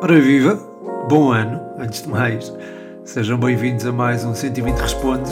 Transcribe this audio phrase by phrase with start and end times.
[0.00, 0.56] Ora viva,
[1.06, 2.50] bom ano, antes de mais.
[3.04, 5.30] Sejam bem-vindos a mais um 120 Responde.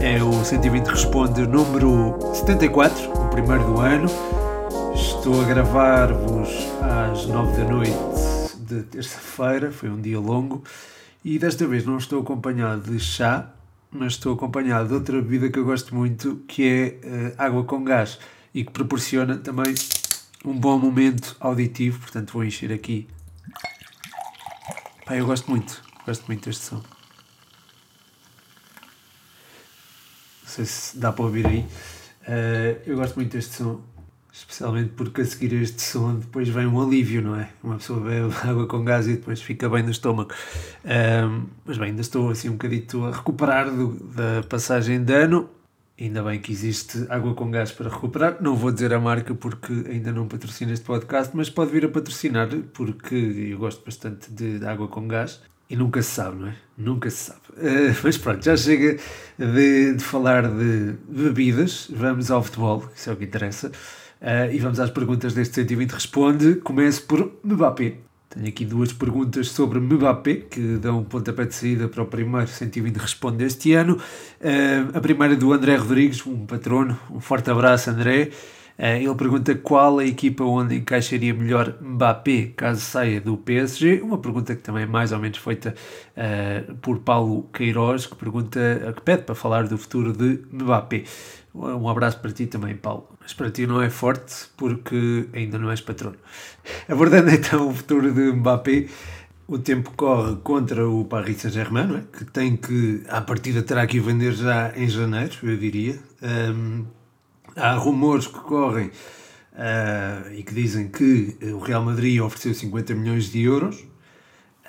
[0.00, 4.08] É o 120 Responde número 74, o primeiro do ano.
[4.94, 6.48] Estou a gravar-vos
[6.80, 7.92] às 9 da noite
[8.58, 10.64] de terça-feira, foi um dia longo.
[11.22, 13.50] E desta vez não estou acompanhado de chá,
[13.90, 17.84] mas estou acompanhado de outra bebida que eu gosto muito, que é uh, água com
[17.84, 18.18] gás
[18.54, 19.74] e que proporciona também
[20.44, 22.00] um bom momento auditivo.
[22.00, 23.08] Portanto, vou encher aqui
[25.04, 26.76] Pá, eu gosto muito, gosto muito deste som.
[26.76, 26.82] Não
[30.46, 31.66] sei se dá para ouvir aí.
[32.22, 33.82] Uh, eu gosto muito deste som,
[34.32, 37.50] especialmente porque a seguir este som depois vem um alívio, não é?
[37.64, 40.32] Uma pessoa bebe água com gás e depois fica bem no estômago.
[40.84, 45.50] Uh, mas bem, ainda estou assim um bocadito a recuperar do, da passagem de ano
[46.02, 48.38] Ainda bem que existe água com gás para recuperar.
[48.40, 51.88] Não vou dizer a marca porque ainda não patrocina este podcast, mas pode vir a
[51.88, 55.40] patrocinar porque eu gosto bastante de, água com gás.
[55.70, 56.56] E nunca se sabe, não é?
[56.76, 57.40] Nunca se sabe.
[57.50, 58.98] Uh, mas pronto, já chega
[59.38, 61.88] de, de, falar de bebidas.
[61.94, 63.68] Vamos ao futebol, isso é o que interessa.
[63.68, 66.56] Uh, e vamos às perguntas deste 120 Responde.
[66.56, 68.11] Começo por Mbappé.
[68.34, 72.46] Tenho aqui duas perguntas sobre Mbappé, que dão um pontapé de saída para o primeiro
[72.46, 73.98] 120 Responde este ano.
[74.40, 76.98] Uh, a primeira do André Rodrigues, um patrono.
[77.10, 78.30] Um forte abraço, André.
[78.78, 84.00] Uh, ele pergunta qual a equipa onde encaixaria melhor Mbappé caso saia do PSG.
[84.02, 85.74] Uma pergunta que também é mais ou menos feita
[86.16, 91.04] uh, por Paulo Queiroz, que pergunta, que pede para falar do futuro de Mbappé.
[91.54, 93.08] Um abraço para ti também, Paulo.
[93.20, 96.16] Mas para ti não é forte porque ainda não és patrono.
[96.88, 98.88] Abordando então o futuro de Mbappé,
[99.46, 102.16] o tempo corre contra o Paris Saint-Germain, é?
[102.16, 105.98] que tem que, à partida, terá que vender já em janeiro, eu diria.
[106.22, 106.84] Um,
[107.56, 113.30] há rumores que correm uh, e que dizem que o Real Madrid ofereceu 50 milhões
[113.30, 113.92] de euros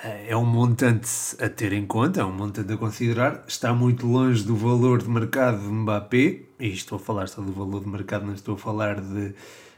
[0.04, 1.10] eh, é um montante
[1.40, 3.44] a ter em conta, é um montante a considerar.
[3.48, 7.54] Está muito longe do valor de mercado de Mbappé, e estou a falar só do
[7.54, 9.34] valor de mercado, não estou a falar de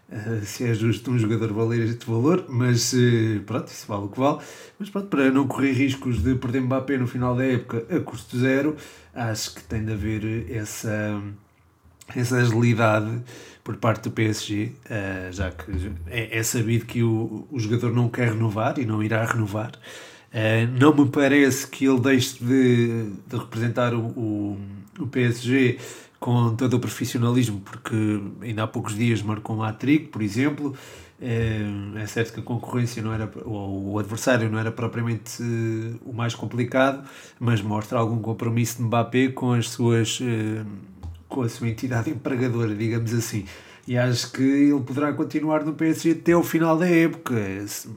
[0.10, 4.10] uh, se é justo um jogador valer este valor, mas uh, pronto, isso vale o
[4.10, 4.40] que vale.
[4.80, 8.38] Mas pronto, para não correr riscos de perder Mbappé no final da época a custo
[8.38, 8.76] zero,
[9.14, 11.22] acho que tem de haver essa,
[12.14, 13.24] essa agilidade
[13.66, 18.30] por parte do PSG, uh, já que é, é, sabido que o, jogador não quer
[18.30, 19.72] renovar e não irá renovar.
[20.32, 24.60] Uh, não me parece que ele deixe de, de representar o,
[25.00, 25.80] o, PSG
[26.20, 30.76] com todo o profissionalismo, porque ainda há poucos dias marcou um hat-trick, por exemplo.
[31.20, 35.42] Uh, é certo que a concorrência não era, ou o adversário não era propriamente
[36.06, 37.04] o mais complicado,
[37.40, 40.20] mas mostra algum compromisso de Mbappé com as suas
[41.28, 43.46] com a sua entidade empregadora, digamos assim
[43.88, 47.36] e acho que ele poderá continuar no PSG até o final da época.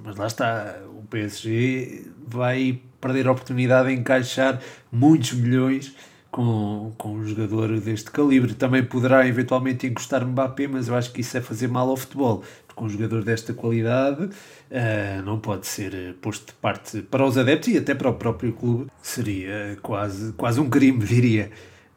[0.05, 4.61] Mas lá está, o PSG vai perder a oportunidade de encaixar
[4.93, 5.95] muitos milhões
[6.31, 8.55] com, com um jogador deste calibre.
[8.55, 12.43] Também poderá eventualmente encostar Mbappé, mas eu acho que isso é fazer mal ao futebol.
[12.67, 17.71] Porque um jogador desta qualidade uh, não pode ser posto de parte para os adeptos
[17.71, 18.91] e até para o próprio clube.
[19.01, 21.51] Seria quase, quase um crime, diria.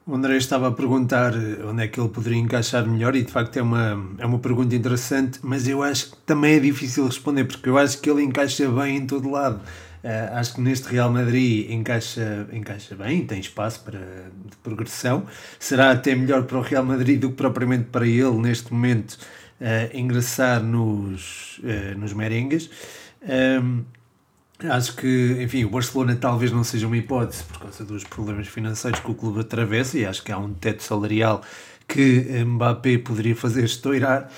[0.03, 1.31] O André estava a perguntar
[1.63, 4.75] onde é que ele poderia encaixar melhor e de facto é uma, é uma pergunta
[4.75, 8.67] interessante, mas eu acho que também é difícil responder porque eu acho que ele encaixa
[8.69, 9.61] bem em todo lado.
[10.03, 15.27] Uh, acho que neste Real Madrid encaixa, encaixa bem, tem espaço para de progressão.
[15.59, 19.19] Será até melhor para o Real Madrid do que propriamente para ele neste momento
[19.61, 22.71] uh, ingressar nos, uh, nos merengues.
[23.21, 23.83] Um,
[24.69, 28.99] Acho que, enfim, o Barcelona talvez não seja uma hipótese por causa dos problemas financeiros
[28.99, 31.41] que o clube atravessa e acho que há um teto salarial
[31.87, 34.29] que Mbappé poderia fazer estourar.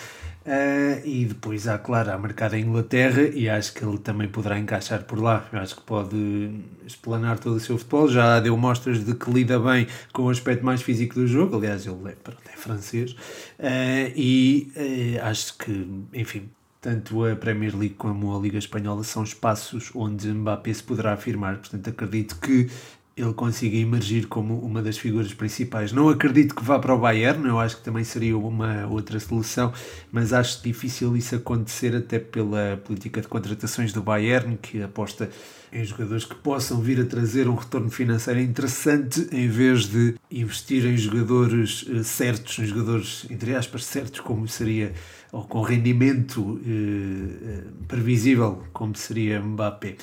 [0.46, 4.60] Uh, e depois há, claro, há mercado em Inglaterra e acho que ele também poderá
[4.60, 5.48] encaixar por lá.
[5.54, 6.52] Eu acho que pode
[6.86, 8.10] explanar todo o seu futebol.
[8.10, 11.56] Já deu mostras de que lida bem com o aspecto mais físico do jogo.
[11.56, 12.16] Aliás, ele é,
[12.54, 13.12] é francês.
[13.12, 16.50] Uh, e uh, acho que, enfim,
[16.84, 21.56] tanto a Premier League como a Liga Espanhola são espaços onde Mbappé se poderá afirmar.
[21.56, 22.70] Portanto, acredito que
[23.16, 25.94] ele consiga emergir como uma das figuras principais.
[25.94, 29.72] Não acredito que vá para o Bayern, eu acho que também seria uma outra solução,
[30.12, 35.30] mas acho difícil isso acontecer até pela política de contratações do Bayern, que aposta
[35.72, 40.86] em jogadores que possam vir a trazer um retorno financeiro interessante em vez de investir
[40.86, 44.94] em jogadores eh, certos, em jogadores, entre aspas, certos, como seria
[45.34, 49.96] ou com rendimento eh, eh, previsível, como seria Mbappé.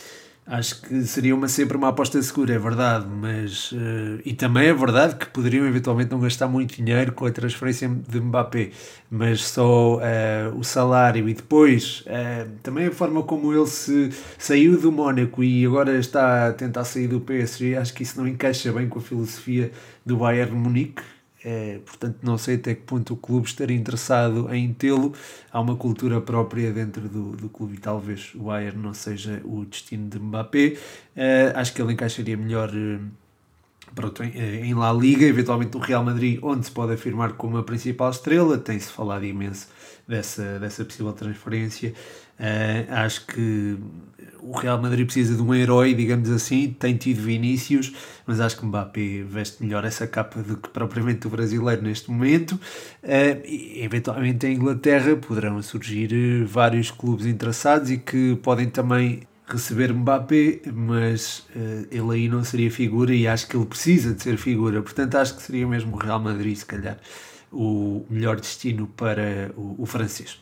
[0.44, 3.70] Acho que seria uma, sempre uma aposta segura, é verdade, mas.
[3.70, 7.88] Uh, e também é verdade que poderiam eventualmente não gastar muito dinheiro com a transferência
[7.88, 8.70] de Mbappé,
[9.08, 12.04] mas só uh, o salário e depois
[12.64, 17.06] também a forma como ele se saiu do Mónaco e agora está a tentar sair
[17.06, 19.70] do PSG, acho que isso não encaixa bem com a filosofia
[20.04, 21.02] do Bayern Munique
[21.42, 25.14] é, portanto, não sei até que ponto o clube estaria interessado em tê-lo.
[25.50, 29.64] Há uma cultura própria dentro do, do clube e talvez o Bayern não seja o
[29.64, 30.76] destino de Mbappé.
[31.16, 32.98] É, acho que ele encaixaria melhor eh,
[33.94, 37.56] pronto, em, eh, em La Liga, eventualmente no Real Madrid, onde se pode afirmar como
[37.56, 38.58] a principal estrela.
[38.58, 39.68] Tem-se falado imenso
[40.06, 41.94] dessa, dessa possível transferência.
[42.38, 43.76] Uh, acho que
[44.50, 47.92] o Real Madrid precisa de um herói, digamos assim, tem tido Vinícius,
[48.26, 52.52] mas acho que Mbappé veste melhor essa capa do que propriamente o brasileiro neste momento.
[53.00, 59.22] Uh, e, eventualmente em Inglaterra poderão surgir eh, vários clubes interessados e que podem também
[59.46, 64.20] receber Mbappé, mas uh, ele aí não seria figura e acho que ele precisa de
[64.20, 66.98] ser figura, portanto acho que seria mesmo o Real Madrid, se calhar,
[67.52, 70.40] o melhor destino para o, o francês.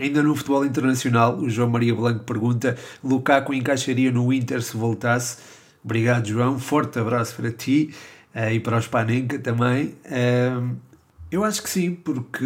[0.00, 5.38] Ainda no futebol internacional, o João Maria Blanco pergunta: Lukaku encaixaria no Inter se voltasse?
[5.84, 6.58] Obrigado, João.
[6.58, 7.90] Forte abraço para ti
[8.34, 9.94] uh, e para o Spanenka também.
[10.06, 10.76] Uh,
[11.30, 12.44] eu acho que sim, porque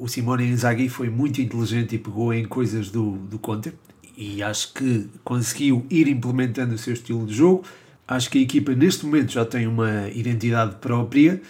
[0.00, 3.72] o Simone Inzaghi foi muito inteligente e pegou em coisas do, do Conte
[4.16, 7.64] e acho que conseguiu ir implementando o seu estilo de jogo.
[8.06, 11.40] Acho que a equipa neste momento já tem uma identidade própria,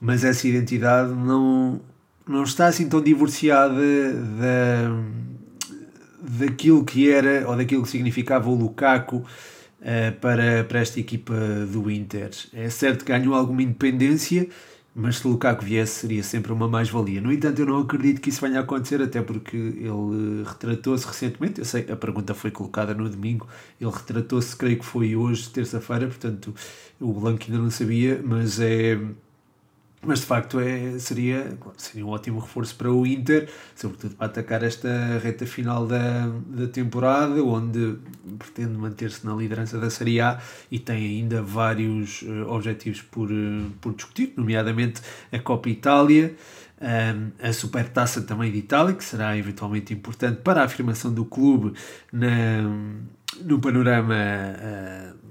[0.00, 1.80] mas essa identidade não,
[2.28, 5.02] não está assim tão divorciada da,
[6.38, 9.24] daquilo que era ou daquilo que significava o Lukaku uh,
[10.20, 11.34] para, para esta equipa
[11.70, 12.30] do Inter.
[12.52, 14.48] É certo que ganhou alguma independência,
[14.94, 17.20] mas se o Lukaku viesse seria sempre uma mais-valia.
[17.20, 21.60] No entanto, eu não acredito que isso venha a acontecer, até porque ele retratou-se recentemente.
[21.60, 23.48] Eu sei, a pergunta foi colocada no domingo,
[23.80, 26.54] ele retratou-se, creio que foi hoje, terça-feira, portanto
[27.00, 28.98] o Blanco ainda não sabia, mas é
[30.02, 34.62] mas de facto é, seria, seria um ótimo reforço para o Inter, sobretudo para atacar
[34.62, 34.88] esta
[35.22, 37.98] reta final da, da temporada, onde
[38.38, 43.70] pretende manter-se na liderança da Série A e tem ainda vários uh, objetivos por, uh,
[43.80, 46.34] por discutir, nomeadamente a Copa Itália,
[46.80, 51.26] um, eh, a Supertaça também de Itália, que será eventualmente importante para a afirmação do
[51.26, 51.74] clube
[52.10, 52.62] na,
[53.42, 54.14] no panorama.
[54.14, 55.29] Uh,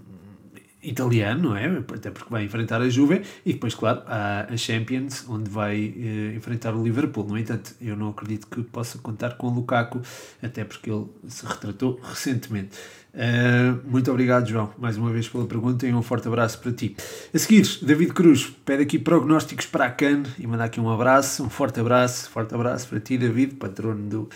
[0.81, 1.65] italiano, não é?
[1.93, 6.35] Até porque vai enfrentar a Juve e depois, claro, há a Champions, onde vai eh,
[6.35, 7.25] enfrentar o Liverpool.
[7.25, 10.01] No entanto, eu não acredito que possa contar com o Lukaku,
[10.41, 12.77] até porque ele se retratou recentemente.
[13.11, 16.95] Uh, muito obrigado, João, mais uma vez pela pergunta e um forte abraço para ti.
[17.33, 21.43] A seguir, David Cruz pede aqui prognósticos para a CAN e manda aqui um abraço,
[21.43, 24.29] um forte abraço, forte abraço para ti, David, patrono do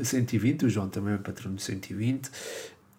[0.00, 2.30] 120, o João também é patrono do 120.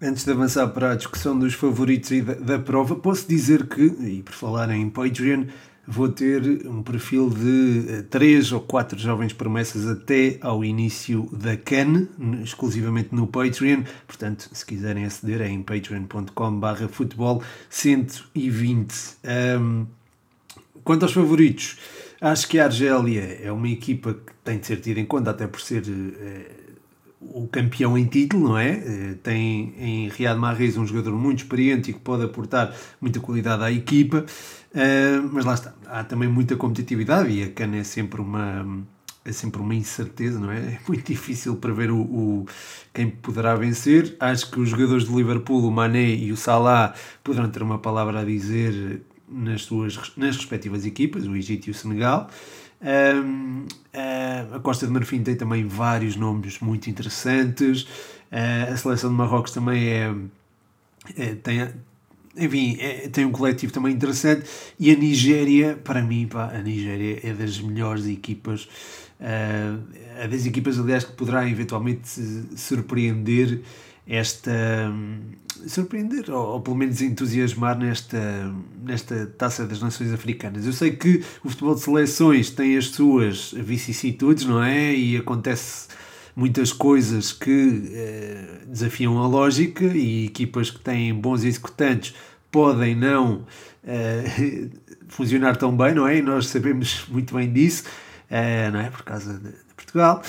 [0.03, 3.83] Antes de avançar para a discussão dos favoritos e da, da, prova, posso dizer que,
[3.83, 5.45] e por falar em Patreon,
[5.87, 11.55] vou ter um perfil de eh, três ou quatro jovens promessas até ao início da
[11.55, 12.07] CAN,
[12.43, 13.83] exclusivamente no Patreon.
[14.07, 18.95] Portanto, se quiserem aceder, é em patreon.com/barra futebol 120.
[19.59, 19.85] Um,
[20.83, 21.77] quanto aos favoritos,
[22.19, 25.45] acho que a Argélia é uma equipa que tem de ser tida em conta, até
[25.45, 25.83] por ser.
[27.21, 28.71] O campeão em título, não é?
[28.71, 33.63] Eh, tem em Riyad Mahrez um jogador muito experiente e que pode aportar muita qualidade
[33.63, 34.25] à equipa,
[34.73, 38.65] eh, mas lá está, há também muita competitividade e a Cana é sempre uma
[39.23, 40.57] é sempre uma incerteza, não é?
[40.57, 42.45] É muito difícil prever o, o,
[42.93, 44.15] quem poderá vencer.
[44.19, 48.21] Acho que os jogadores de Liverpool, o Mané e o Salah, poderão ter uma palavra
[48.21, 52.29] a dizer nas suas nas respectivas equipas, o Egito e o Senegal.
[52.81, 57.83] Um, uh, a Costa de Marfim tem também vários nomes muito interessantes.
[58.31, 60.13] Uh, a seleção de Marrocos também é,
[61.15, 61.69] é tem,
[62.35, 64.49] enfim, é, tem um coletivo também interessante.
[64.79, 68.63] E a Nigéria, para mim, pá, a Nigéria é das melhores equipas.
[69.19, 69.83] Uh,
[70.17, 72.09] é das equipas, aliás, que poderá eventualmente
[72.55, 73.61] surpreender
[74.11, 74.51] esta
[75.67, 78.53] surpreender ou, ou, pelo menos entusiasmar nesta,
[78.83, 80.65] nesta taça das Nações Africanas.
[80.65, 84.93] Eu sei que o futebol de seleções tem as suas vicissitudes, não é?
[84.93, 85.87] E acontece
[86.35, 92.15] muitas coisas que eh, desafiam a lógica e equipas que têm bons executantes
[92.51, 93.45] podem não
[93.83, 94.69] eh,
[95.07, 96.17] funcionar tão bem, não é?
[96.17, 97.83] E nós sabemos muito bem disso,
[98.29, 98.89] eh, não é?
[98.89, 100.21] Por causa de, de Portugal.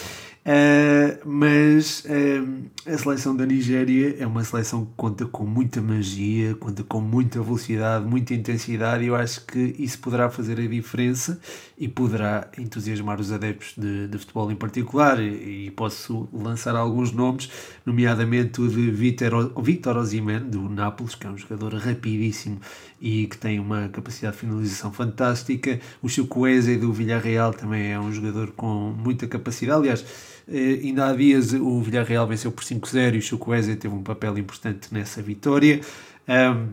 [0.44, 6.56] Uh, mas uh, a seleção da Nigéria é uma seleção que conta com muita magia,
[6.56, 11.40] conta com muita velocidade, muita intensidade, e eu acho que isso poderá fazer a diferença
[11.78, 15.20] e poderá entusiasmar os adeptos de, de futebol em particular.
[15.20, 17.48] E, e, posso lançar alguns nomes,
[17.86, 22.60] nomeadamente o de Victor, Victor Osimhen, do Nápoles, que é um jogador rapidíssimo
[23.00, 25.78] e que tem uma capacidade de finalização fantástica.
[26.02, 29.78] O Chukwueze do Villarreal também é um jogador com muita capacidade.
[29.78, 34.38] Aliás, ainda há dias o Villarreal venceu por 5-0 e o Chukwueze teve um papel
[34.38, 35.80] importante nessa vitória.
[36.28, 36.68] Um,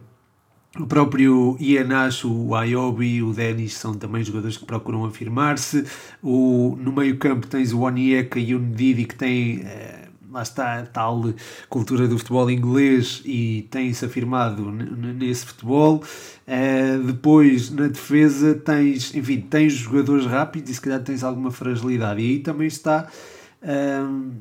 [0.77, 5.83] o próprio Ianacho, o Ayobi, o Denis são também jogadores que procuram afirmar-se.
[6.21, 11.33] No meio-campo tens o Onieka e o Ndidi que têm eh, lá está a tal
[11.67, 16.03] cultura do futebol inglês e tem-se afirmado nesse futebol.
[16.47, 22.21] Uh, depois, na defesa, tens, enfim, tens jogadores rápidos e se calhar tens alguma fragilidade.
[22.21, 23.09] E aí também está
[23.63, 24.31] uh,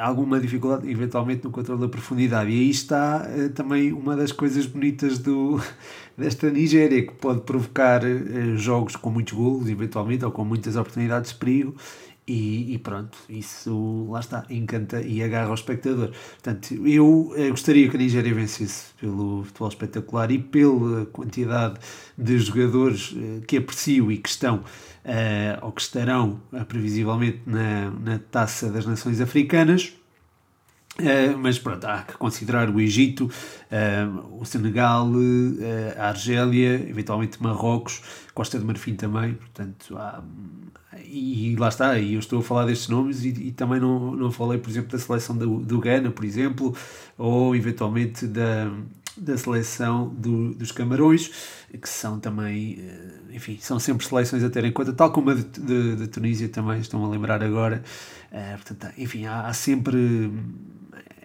[0.00, 2.50] alguma dificuldade, eventualmente, no controle da profundidade.
[2.50, 5.60] E aí está uh, também uma das coisas bonitas do,
[6.16, 8.02] desta Nigéria, que pode provocar
[8.56, 11.74] jogos com muitos golos, eventualmente, ou com muitas oportunidades de perigo
[12.26, 16.10] e, e, pronto, isso lá está, encanta e agarra o espectador.
[16.32, 21.78] Portanto, eu, eu eh, gostaria que a Nigéria vencesse pelo futebol espetacular e pela quantidade
[22.16, 24.62] de jogadores uh, que aprecio e que estão uh,
[25.62, 29.92] ou que estarão uh, previsivelmente na, na taça das Nações Africanas.
[30.96, 37.42] Uh, mas pronto, há que considerar o Egito, uh, o Senegal, uh, a Argélia, eventualmente
[37.42, 38.00] Marrocos,
[38.32, 40.22] Costa de Marfim também, portanto há,
[41.04, 44.30] e lá está, e eu estou a falar destes nomes e, e, também não, não
[44.30, 46.72] falei, por exemplo, da seleção do, do Ghana, por exemplo,
[47.18, 48.70] ou eventualmente da,
[49.16, 51.30] da seleção do, dos Camarões,
[51.80, 55.34] que são também, eh, enfim, são sempre seleções a ter em conta, tal como a
[55.34, 57.82] de, de, de Tunísia também, estão a lembrar agora.
[58.32, 60.32] Uh, portanto, enfim, há, há sempre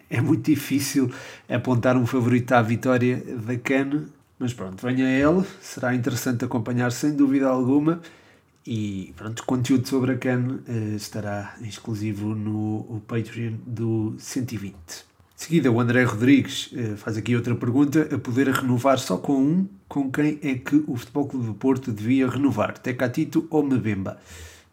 [0.10, 1.12] é muito difícil
[1.48, 4.06] apontar um favorito à vitória da CAN,
[4.38, 8.02] mas pronto, venha ele, será interessante acompanhar sem dúvida alguma.
[8.66, 15.09] E pronto, conteúdo sobre a CAN uh, estará exclusivo no Patreon do 120.
[15.40, 19.42] De seguida, o André Rodrigues uh, faz aqui outra pergunta: a poder renovar só com
[19.42, 22.78] um, com quem é que o Futebol Clube do Porto devia renovar?
[22.78, 24.20] Tecatito ou Mbemba?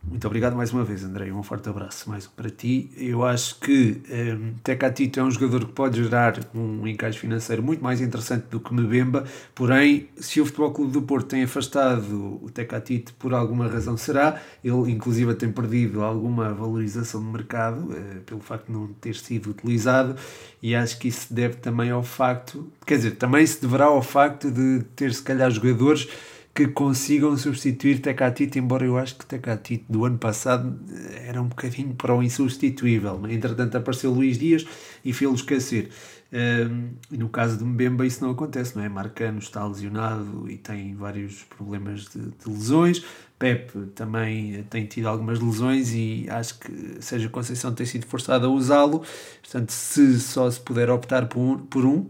[0.08, 1.32] Muito obrigado mais uma vez, André.
[1.32, 2.90] Um forte abraço mais um para ti.
[2.96, 7.60] Eu acho que um, ehm, Tecatito é um jogador que pode gerar um encaixe financeiro
[7.60, 9.24] muito mais interessante do que Mbemba.
[9.52, 14.40] Porém, se o Futebol Clube do Porto tem afastado o Tecatito por alguma razão, será.
[14.62, 19.50] Ele, inclusive, tem perdido alguma valorização do mercado uh, pelo facto de não ter sido
[19.50, 20.14] utilizado.
[20.62, 24.52] E acho que isso deve também ao facto, quer dizer, também se deverá ao facto
[24.52, 26.08] de ter, se calhar, jogadores
[26.56, 31.48] que consigam substituir Tecatito, embora eu acho que Tecatito do ano passado eh, era um
[31.48, 33.20] bocadinho para o insubstituível.
[33.28, 34.66] Entretanto apareceu Luís Dias
[35.04, 35.90] e fez-lo esquecer.
[36.32, 38.88] Um, no caso de Mbemba isso não acontece, não é?
[38.88, 43.04] Marcano está lesionado e tem vários problemas de, de lesões.
[43.38, 48.48] Pep também tem tido algumas lesões e acho que Sérgio Conceição tem sido forçado a
[48.48, 49.02] usá-lo.
[49.42, 52.06] Portanto, se só se puder optar por um, por um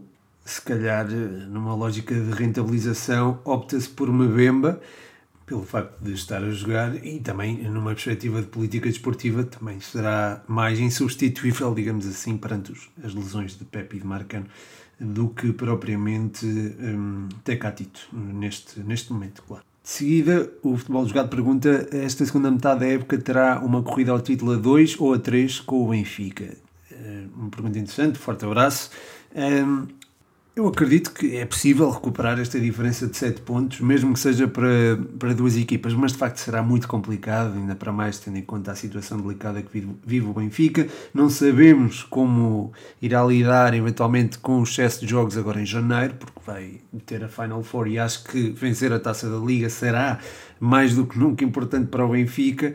[0.47, 4.79] se calhar, numa lógica de rentabilização, opta-se por uma bemba,
[5.45, 10.41] pelo facto de estar a jogar, e também, numa perspectiva de política desportiva, também será
[10.47, 14.45] mais insubstituível, digamos assim, perante os, as lesões de Pepe e de Marcano,
[14.99, 19.63] do que propriamente um, Tecatito, neste, neste momento, claro.
[19.83, 24.19] De seguida, o Futebol Jogado pergunta: esta segunda metade da época terá uma corrida ao
[24.19, 26.57] título a 2 ou a 3 com o Benfica?
[26.91, 28.89] Eh, uma pergunta interessante, forte abraço.
[29.33, 29.87] Um,
[30.57, 34.97] eu acredito que é possível recuperar esta diferença de 7 pontos, mesmo que seja para,
[35.19, 38.71] para duas equipas, mas de facto será muito complicado, ainda para mais tendo em conta
[38.71, 40.87] a situação delicada que vive, vive o Benfica.
[41.13, 46.39] Não sabemos como irá lidar eventualmente com o excesso de jogos agora em janeiro, porque
[46.43, 50.17] vai ter a Final Four e acho que vencer a taça da Liga será
[50.59, 52.73] mais do que nunca importante para o Benfica.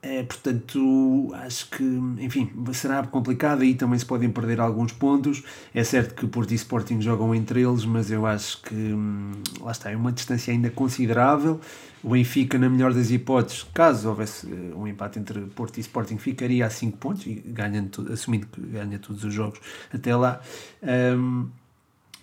[0.00, 1.82] É, portanto, acho que,
[2.20, 5.42] enfim, será complicado e também se podem perder alguns pontos.
[5.74, 9.72] É certo que Porto e Sporting jogam entre eles, mas eu acho que, hum, lá
[9.72, 11.60] está, é uma distância ainda considerável.
[12.02, 16.16] O Benfica, na melhor das hipóteses, caso houvesse eh, um empate entre Porto e Sporting,
[16.16, 19.58] ficaria a 5 pontos, e ganhando, assumindo que ganha todos os jogos
[19.92, 20.40] até lá.
[20.80, 21.48] Um,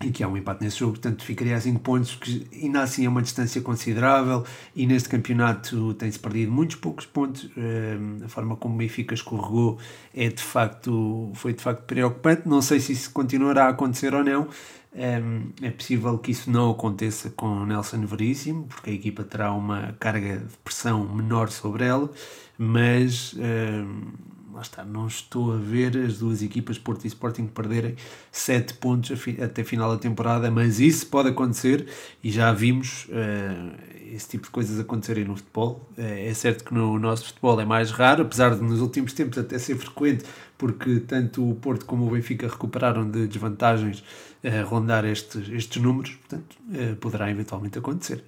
[0.04, 3.06] e que há um empate nesse jogo, portanto ficaria a 5 pontos, que ainda assim
[3.06, 8.56] é uma distância considerável e neste campeonato tem-se perdido muitos poucos pontos, ehm, a forma
[8.56, 9.78] como o Benfica escorregou
[10.14, 14.22] é de facto, foi de facto preocupante, não sei se isso continuará a acontecer ou
[14.22, 14.48] não,
[14.94, 19.94] ehm, é possível que isso não aconteça com Nelson Veríssimo, porque a equipa terá uma
[19.98, 22.10] carga de pressão menor sobre ela,
[22.58, 24.12] mas ehm,
[24.56, 27.94] lá está, não estou a ver as duas equipas, Porto e Sporting, perderem
[28.32, 31.86] 7 pontos até final da temporada, mas isso pode acontecer
[32.24, 33.76] e já vimos uh,
[34.10, 35.86] esse tipo de coisas acontecerem no futebol.
[35.98, 39.36] Uh, é certo que no nosso futebol é mais raro, apesar de nos últimos tempos
[39.36, 40.24] até ser frequente,
[40.56, 44.02] porque tanto o Porto como o Benfica recuperaram de desvantagens
[44.42, 46.56] a rondar estes, estes números, portanto,
[47.00, 48.24] poderá eventualmente acontecer.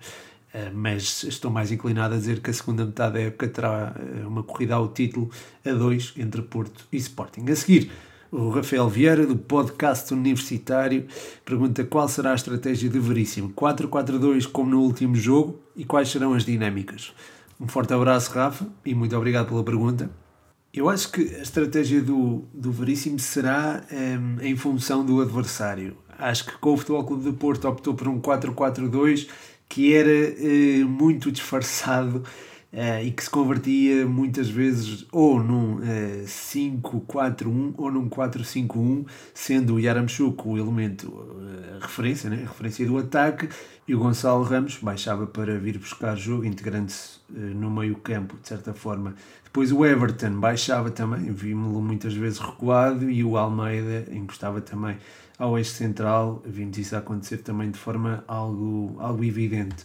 [0.58, 4.26] Eh, mas estou mais inclinado a dizer que a segunda metade da época terá eh,
[4.26, 5.30] uma corrida ao título
[5.64, 7.48] a dois entre Porto e Sporting.
[7.48, 7.92] A seguir,
[8.32, 11.06] o Rafael Vieira, do podcast universitário,
[11.44, 13.50] pergunta qual será a estratégia de Veríssimo.
[13.50, 17.12] 4-4-2 como no último jogo e quais serão as dinâmicas?
[17.60, 20.10] Um forte abraço, Rafa, e muito obrigado pela pergunta.
[20.74, 25.96] Eu acho que a estratégia do, do Veríssimo será um, em função do adversário.
[26.18, 29.28] Acho que com o Futebol Clube de Porto optou por um 4-4-2
[29.68, 32.24] que era uh, muito disfarçado
[32.72, 39.74] uh, e que se convertia muitas vezes ou num eh, 5-4-1 ou num 4-5-1, sendo
[39.74, 41.12] o Yaramchuk o elemento,
[41.76, 42.44] a referência, né?
[42.44, 43.48] a referência do ataque,
[43.86, 48.74] e o Gonçalo Ramos baixava para vir buscar jogo, integrando-se no meio campo, de certa
[48.74, 49.14] forma.
[49.44, 54.98] Depois o Everton baixava também, vimos-lo muitas vezes recuado, e o Almeida encostava também
[55.38, 59.84] ao eixo central, vimos isso acontecer também de forma algo, algo evidente.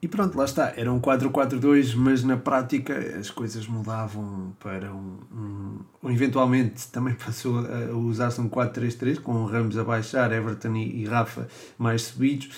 [0.00, 5.18] E pronto, lá está, era um 4-4-2, mas na prática as coisas mudavam para um,
[5.32, 5.78] um.
[6.00, 11.04] ou eventualmente também passou a usar-se um 4-3-3, com Ramos a baixar, Everton e, e
[11.04, 12.48] Rafa mais subidos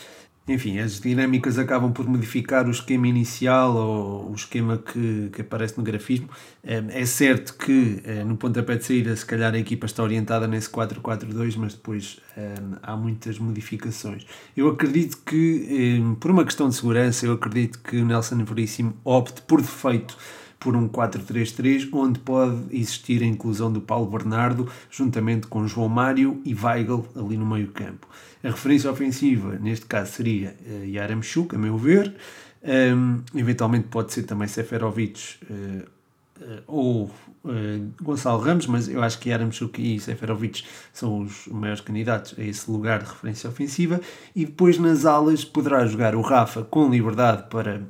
[0.49, 5.79] enfim, as dinâmicas acabam por modificar o esquema inicial ou o esquema que, que aparece
[5.79, 6.29] no grafismo.
[6.65, 10.49] É, é certo que é, no pontapé de saída, se calhar a equipa está orientada
[10.49, 14.27] nesse 4-4-2, mas depois é, há muitas modificações.
[14.57, 19.43] Eu acredito que, por uma questão de segurança, eu acredito que o Nelson Veríssimo opte
[19.43, 20.17] por defeito
[20.61, 26.41] por um 4-3-3, onde pode existir a inclusão do Paulo Bernardo, juntamente com João Mário
[26.45, 28.07] e Weigl ali no meio campo.
[28.45, 32.15] A referência ofensiva, neste caso, seria uh, Yaramchuk, a meu ver.
[32.63, 35.83] Um, eventualmente pode ser também Seferovic uh,
[36.43, 37.05] uh, ou
[37.45, 42.43] uh, Gonçalo Ramos, mas eu acho que Yaramchuk e Seferovic são os maiores candidatos a
[42.43, 43.99] esse lugar de referência ofensiva.
[44.37, 47.81] E depois nas alas poderá jogar o Rafa com liberdade para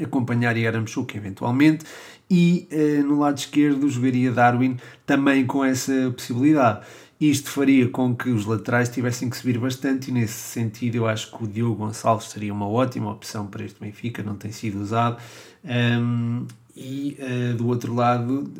[0.00, 1.84] acompanhar Yaramchuk eventualmente.
[2.30, 2.66] E
[3.04, 6.86] no lado esquerdo jogaria Darwin também com essa possibilidade.
[7.20, 11.30] Isto faria com que os laterais tivessem que subir bastante e nesse sentido eu acho
[11.30, 15.18] que o Diogo Gonçalves seria uma ótima opção para este Benfica, não tem sido usado.
[15.64, 18.50] Um, e uh, do outro lado,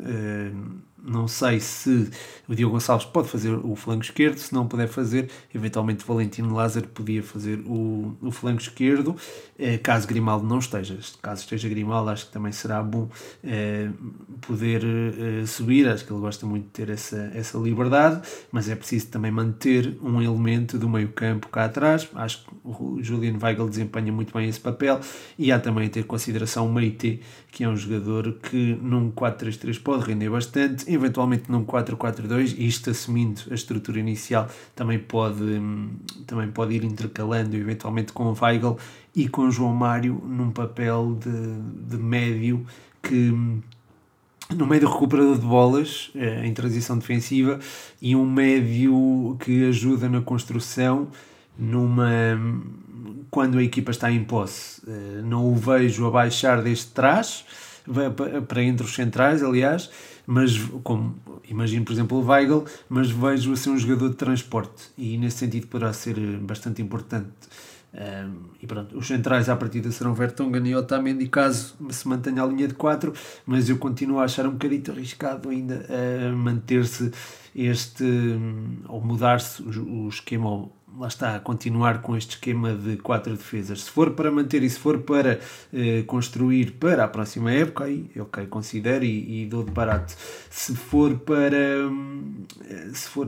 [1.03, 2.09] não sei se
[2.47, 6.87] o Diogo Gonçalves pode fazer o flanco esquerdo, se não puder fazer, eventualmente Valentino Lázaro
[6.87, 9.15] podia fazer o, o flanco esquerdo,
[9.59, 10.97] eh, caso Grimaldo não esteja.
[11.21, 13.09] Caso esteja Grimaldo, acho que também será bom
[13.43, 13.89] eh,
[14.41, 18.75] poder eh, subir, acho que ele gosta muito de ter essa, essa liberdade, mas é
[18.75, 23.67] preciso também manter um elemento do meio campo cá atrás, acho que o Julian Weigl
[23.67, 25.01] desempenha muito bem esse papel,
[25.37, 27.19] e há também a ter consideração o Meite,
[27.51, 33.41] que é um jogador que num 4-3-3 pode render bastante, eventualmente num 4-4-2, isto assumindo
[33.51, 35.61] a estrutura inicial, também pode,
[36.25, 38.77] também pode ir intercalando eventualmente com o Weigl
[39.15, 42.65] e com o João Mário num papel de, de médio
[43.01, 43.31] que
[44.55, 47.59] no meio do recuperador de bolas eh, em transição defensiva
[48.01, 51.07] e um médio que ajuda na construção
[51.57, 52.37] numa
[53.29, 54.81] quando a equipa está em posse.
[54.87, 57.45] Eh, não o vejo a baixar desde trás
[58.47, 59.89] para entre os centrais, aliás,
[60.25, 61.15] mas como
[61.49, 65.37] imagino, por exemplo, o Weigl, mas vejo a ser um jogador de transporte e nesse
[65.37, 67.31] sentido poderá ser bastante importante.
[67.93, 72.47] Um, e pronto, os centrais à partida serão Vertonghen e Otamendi caso se mantenha a
[72.47, 73.13] linha de 4,
[73.45, 77.11] mas eu continuo a achar um bocadinho arriscado ainda a manter-se
[77.55, 78.03] este
[78.87, 83.83] ou mudar-se o, o esquema lá está, a continuar com este esquema de quatro defesas.
[83.83, 85.39] Se for para manter e se for para
[85.73, 90.15] eh, construir para a próxima época, aí ok, considero e, e dou de barato.
[90.49, 92.45] Se for para hum,
[92.93, 93.27] se for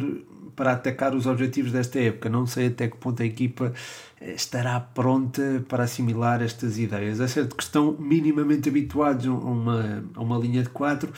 [0.56, 3.74] para atacar os objetivos desta época, não sei até que ponto a equipa
[4.22, 7.20] eh, estará pronta para assimilar estas ideias.
[7.20, 11.12] É certo que estão minimamente habituados a uma, a uma linha de quatro,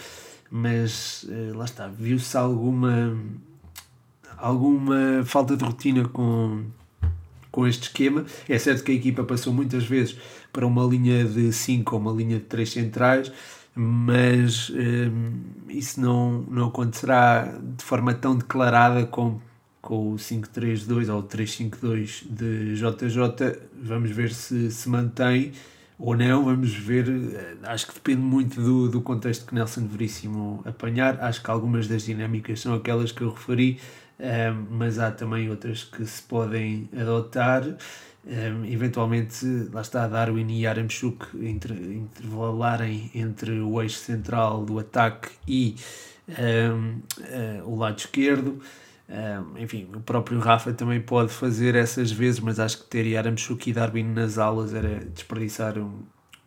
[0.49, 3.15] mas eh, lá está, viu-se alguma
[4.37, 6.63] alguma falta de rotina com,
[7.51, 8.25] com este esquema.
[8.47, 10.17] É certo que a equipa passou muitas vezes
[10.53, 13.31] para uma linha de 5 ou uma linha de 3 centrais,
[13.75, 19.41] mas hum, isso não, não acontecerá de forma tão declarada como
[19.81, 23.59] com o 5-3-2 ou 3-5-2 de JJ.
[23.81, 25.53] Vamos ver se se mantém
[25.97, 27.05] ou não, vamos ver.
[27.63, 31.19] Acho que depende muito do, do contexto que Nelson Veríssimo apanhar.
[31.21, 33.79] Acho que algumas das dinâmicas são aquelas que eu referi,
[34.69, 37.63] mas há também outras que se podem adotar.
[38.27, 45.75] Um, eventualmente, lá está Darwin e Aramchuk intervalarem entre o eixo central do ataque e
[46.27, 48.61] um, eh, o lado esquerdo.
[49.57, 53.73] Enfim, o próprio Rafa também pode fazer essas vezes, mas acho que ter Yaramchuk e
[53.73, 56.01] Darwin nas aulas era desperdiçar um,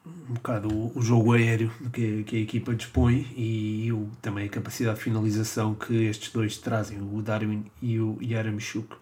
[0.06, 4.48] um bocado o, o jogo aéreo que, que a equipa dispõe e o, também a
[4.48, 8.94] capacidade de finalização que estes dois trazem, o Darwin e o Yaramchuk.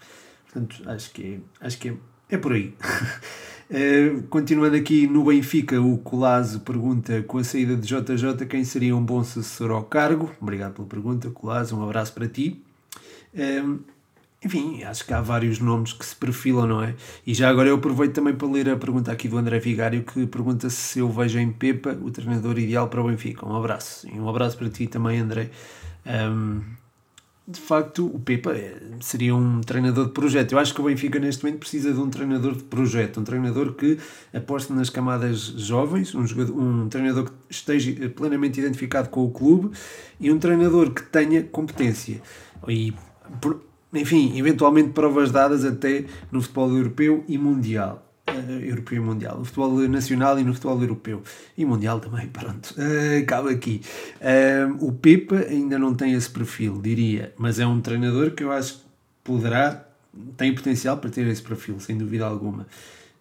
[0.44, 1.94] Portanto, acho que é, acho que é,
[2.30, 2.74] é por aí.
[3.68, 8.96] Uh, continuando aqui no Benfica, o Colazo pergunta: com a saída de JJ, quem seria
[8.96, 10.32] um bom sucessor ao cargo?
[10.40, 11.76] Obrigado pela pergunta, Colazo.
[11.76, 12.64] Um abraço para ti.
[13.38, 13.79] Uh,
[14.44, 16.94] enfim, acho que há vários nomes que se perfilam, não é?
[17.27, 20.27] E já agora eu aproveito também para ler a pergunta aqui do André Vigário, que
[20.27, 23.46] pergunta se eu vejo em Pepa o treinador ideal para o Benfica.
[23.46, 24.07] Um abraço.
[24.09, 25.51] E um abraço para ti também, André.
[26.07, 26.61] Um,
[27.48, 30.53] de facto, o Pepa é, seria um treinador de projeto.
[30.53, 33.72] Eu acho que o Benfica neste momento precisa de um treinador de projeto, um treinador
[33.72, 33.98] que
[34.33, 39.70] aposte nas camadas jovens, um, jogador, um treinador que esteja plenamente identificado com o clube
[40.20, 42.20] e um treinador que tenha competência.
[42.68, 42.92] E,
[43.92, 48.04] enfim, eventualmente provas dadas até no futebol europeu e mundial.
[48.28, 51.22] Uh, europeu e mundial, no futebol nacional e no futebol europeu.
[51.56, 53.80] E mundial também, pronto, uh, acaba aqui.
[54.20, 58.52] Uh, o Pepe ainda não tem esse perfil, diria, mas é um treinador que eu
[58.52, 58.80] acho que
[59.24, 59.86] poderá,
[60.36, 62.66] tem potencial para ter esse perfil, sem dúvida alguma.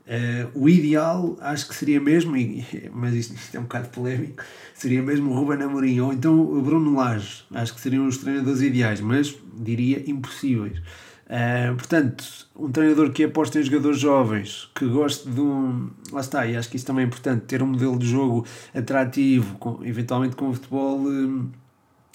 [0.07, 4.41] Uh, o ideal acho que seria mesmo, e, mas isto, isto, é um bocado polémico,
[4.73, 7.43] seria mesmo o Ruben Amorim ou então o Bruno Lage.
[7.53, 10.79] Acho que seriam os treinadores ideais, mas diria impossíveis.
[11.27, 12.23] Uh, portanto,
[12.55, 15.89] um treinador que aposta em jogadores jovens, que goste de um.
[16.13, 19.57] Lá está, e acho que isso também é importante, ter um modelo de jogo atrativo,
[19.57, 21.51] com, eventualmente com um futebol, um,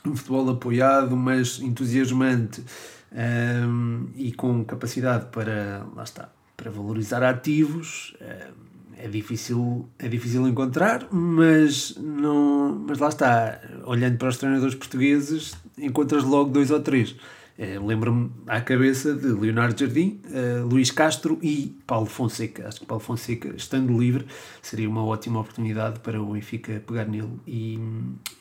[0.07, 2.65] um futebol apoiado, mas entusiasmante
[3.13, 5.87] um, e com capacidade para.
[5.95, 6.31] Lá está,
[6.63, 8.15] para valorizar ativos.
[8.97, 15.55] é difícil, é difícil encontrar, mas, não, mas lá está, olhando para os treinadores portugueses,
[15.77, 17.17] encontras logo dois ou três.
[17.63, 22.67] Eh, lembro-me à cabeça de Leonardo Jardim, uh, Luís Castro e Paulo Fonseca.
[22.67, 24.27] Acho que Paulo Fonseca, estando livre,
[24.61, 27.79] seria uma ótima oportunidade para o Benfica pegar nele e,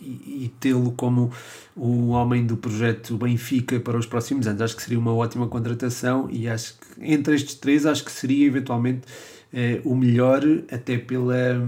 [0.01, 1.31] e, e tê-lo como
[1.75, 4.59] o homem do projeto Benfica para os próximos anos.
[4.59, 8.47] Acho que seria uma ótima contratação e acho que entre estes três, acho que seria
[8.47, 9.01] eventualmente
[9.53, 11.61] uh, o melhor, até, pela,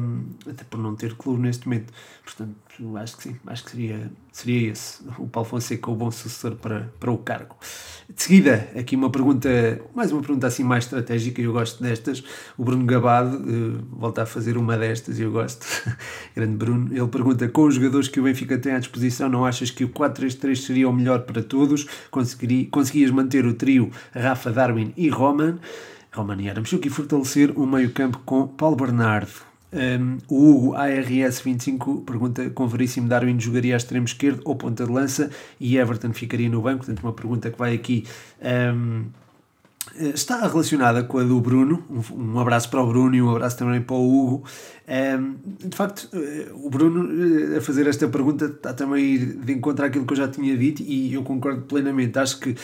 [0.49, 1.93] até por não ter clube neste momento.
[2.23, 2.55] Portanto,
[2.97, 6.91] acho que sim, acho que seria, seria esse, o Paulo Fonseca, o bom sucessor para,
[6.99, 7.55] para o cargo.
[8.09, 9.49] De seguida, aqui uma pergunta,
[9.93, 12.23] mais uma pergunta assim mais estratégica, eu gosto destas.
[12.57, 15.65] O Bruno Gabado uh, volta a fazer uma destas eu gosto.
[16.35, 16.89] Grande Bruno.
[16.91, 19.89] Ele pergunta: com os jogadores que o Benfica tem à disposição, não achas que o
[19.89, 21.87] 4-3-3 seria o melhor para todos?
[22.11, 25.59] Conseguirias manter o trio Rafa, Darwin e Roman?
[26.11, 29.52] Roman e Aramchuk e fortalecer o meio-campo com Paulo Bernardo.
[29.73, 34.91] Um, o Hugo ARS25 pergunta: com Veríssimo Darwin jogaria a extremo esquerdo ou ponta de
[34.91, 36.85] lança e Everton ficaria no banco?
[36.85, 38.05] Portanto, uma pergunta que vai aqui.
[38.41, 39.05] Um,
[40.13, 41.83] está relacionada com a do Bruno.
[42.11, 44.43] Um, abraço para o Bruno e um abraço também para o Hugo.
[44.85, 45.35] Um,
[45.67, 50.05] de facto, eh, o Bruno eh, a fazer esta pergunta está também de encontro àquilo
[50.05, 52.17] que eu já tinha dito e eu concordo plenamente.
[52.17, 52.55] Acho que,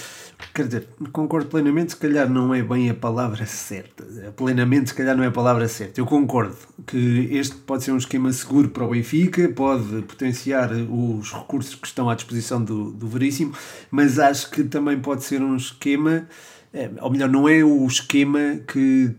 [0.54, 4.04] quer dizer, concordo plenamente, se calhar não é bem a palavra certa.
[4.36, 6.00] Plenamente, se calhar não é a palavra certa.
[6.00, 6.56] Eu concordo
[6.86, 11.88] que este pode ser um esquema seguro para o Benfica, pode potenciar os recursos que
[11.88, 13.54] estão à disposição do, do Veríssimo,
[13.92, 16.28] mas acho que também pode ser um esquema,
[16.74, 19.16] eh, ou melhor, não é o esquema que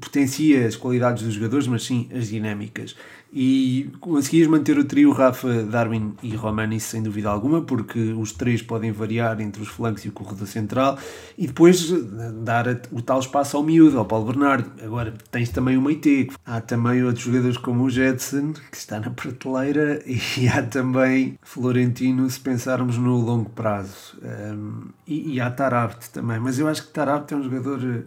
[0.00, 2.94] potencia as qualidades dos jogadores, mas sim as dinâmicas.
[3.32, 8.62] E conseguias manter o trio Rafa, Darwin e Romani sem dúvida alguma, porque os três
[8.62, 10.98] podem variar entre os flancos e o corredor central,
[11.36, 14.70] e depois eh, dar o tal espaço ao miúdo, ao Paulo Bernardo.
[14.82, 19.10] Agora tens também o Meite, há também outros jogadores como o Jetson, que está na
[19.10, 24.16] prateleira, e há também Florentino, se pensarmos no longo prazo.
[24.22, 28.02] Um, e, e há Tarabt também, mas eu acho que Tarabt é um jogador eh,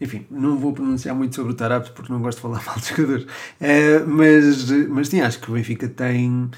[0.00, 2.88] enfim, não vou pronunciar muito sobre o Tarapte porque não gosto de falar mal de
[2.88, 3.24] jogadores.
[3.24, 6.50] Uh, mas, mas sim, acho que o Benfica tem,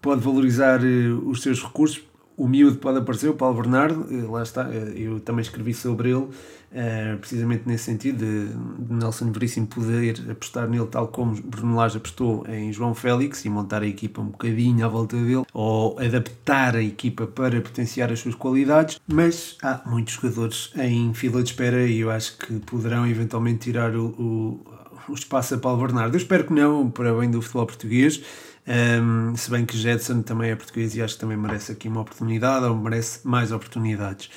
[0.00, 2.07] pode valorizar uh, os seus recursos.
[2.38, 6.28] O miúdo pode aparecer, o Paulo Bernardo, uh, lá está, eu também escrevi sobre ele
[6.70, 12.46] Uh, precisamente nesse sentido, de, Nelson Veríssimo poder apostar nele, tal como Bruno Lage apostou
[12.46, 16.82] em João Félix e montar a equipa um bocadinho à volta dele, ou adaptar a
[16.82, 19.00] equipa para potenciar as suas qualidades.
[19.06, 23.96] Mas há muitos jogadores em fila de espera e eu acho que poderão eventualmente tirar
[23.96, 26.14] o, o o espaço a Paulo Bernardo.
[26.14, 28.22] Eu espero que não, para bem do futebol português.
[28.68, 32.02] Um, se bem que Jetson também é português e acho que também merece aqui uma
[32.02, 34.28] oportunidade ou merece mais oportunidades.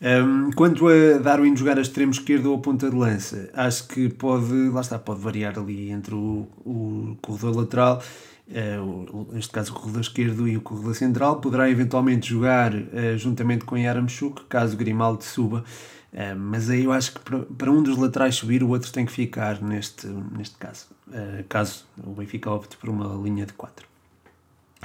[0.00, 4.10] Um, quanto a Darwin jogar a extremo esquerdo ou a ponta de lança, acho que
[4.10, 8.02] pode, lá está, pode variar ali entre o, o corredor lateral,
[8.50, 11.40] uh, neste caso o corredor esquerdo e o corredor central.
[11.40, 15.64] Poderá eventualmente jogar uh, juntamente com Yaramchuk, caso Grimaldo suba.
[16.12, 19.06] Uh, mas aí eu acho que para, para um dos laterais subir, o outro tem
[19.06, 20.97] que ficar neste, neste caso.
[21.08, 23.86] Uh, caso o Benfica opte por uma linha de 4.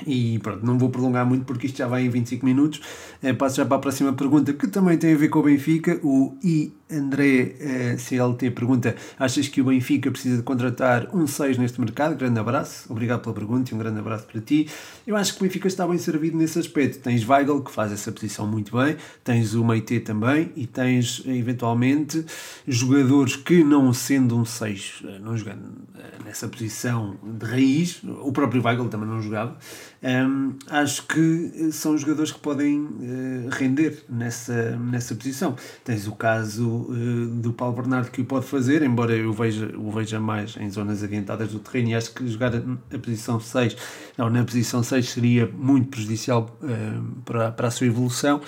[0.08, 2.82] E pronto, não vou prolongar muito porque isto já vai em 25 minutos.
[3.22, 6.00] Uh, passo já para a próxima pergunta que também tem a ver com o Benfica.
[6.04, 11.80] O I André CLT pergunta: Achas que o Benfica precisa de contratar um 6 neste
[11.80, 12.16] mercado?
[12.16, 14.68] Grande abraço, obrigado pela pergunta e um grande abraço para ti.
[15.06, 17.00] Eu acho que o Benfica está bem servido nesse aspecto.
[17.00, 22.26] Tens Weigl, que faz essa posição muito bem, tens o Meite também e tens eventualmente
[22.68, 25.64] jogadores que, não sendo um 6, eh, não jogando
[25.98, 29.58] eh, nessa posição de raiz, o próprio Weigl também não jogava.
[30.04, 35.56] Um, acho que são jogadores que podem uh, render nessa, nessa posição.
[35.82, 39.90] Tens o caso uh, do Paulo Bernardo que o pode fazer, embora eu veja, o
[39.92, 43.78] veja mais em zonas adiantadas do terreno e acho que jogar a posição 6,
[44.18, 48.42] não, na posição 6 seria muito prejudicial uh, para, para a sua evolução.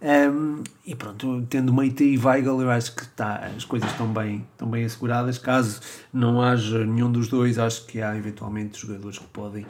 [0.00, 4.46] Um, e pronto, tendo Meite e Weigl, eu acho que tá, as coisas estão bem,
[4.50, 5.36] estão bem asseguradas.
[5.36, 5.78] Caso
[6.12, 9.66] não haja nenhum dos dois, acho que há eventualmente jogadores que podem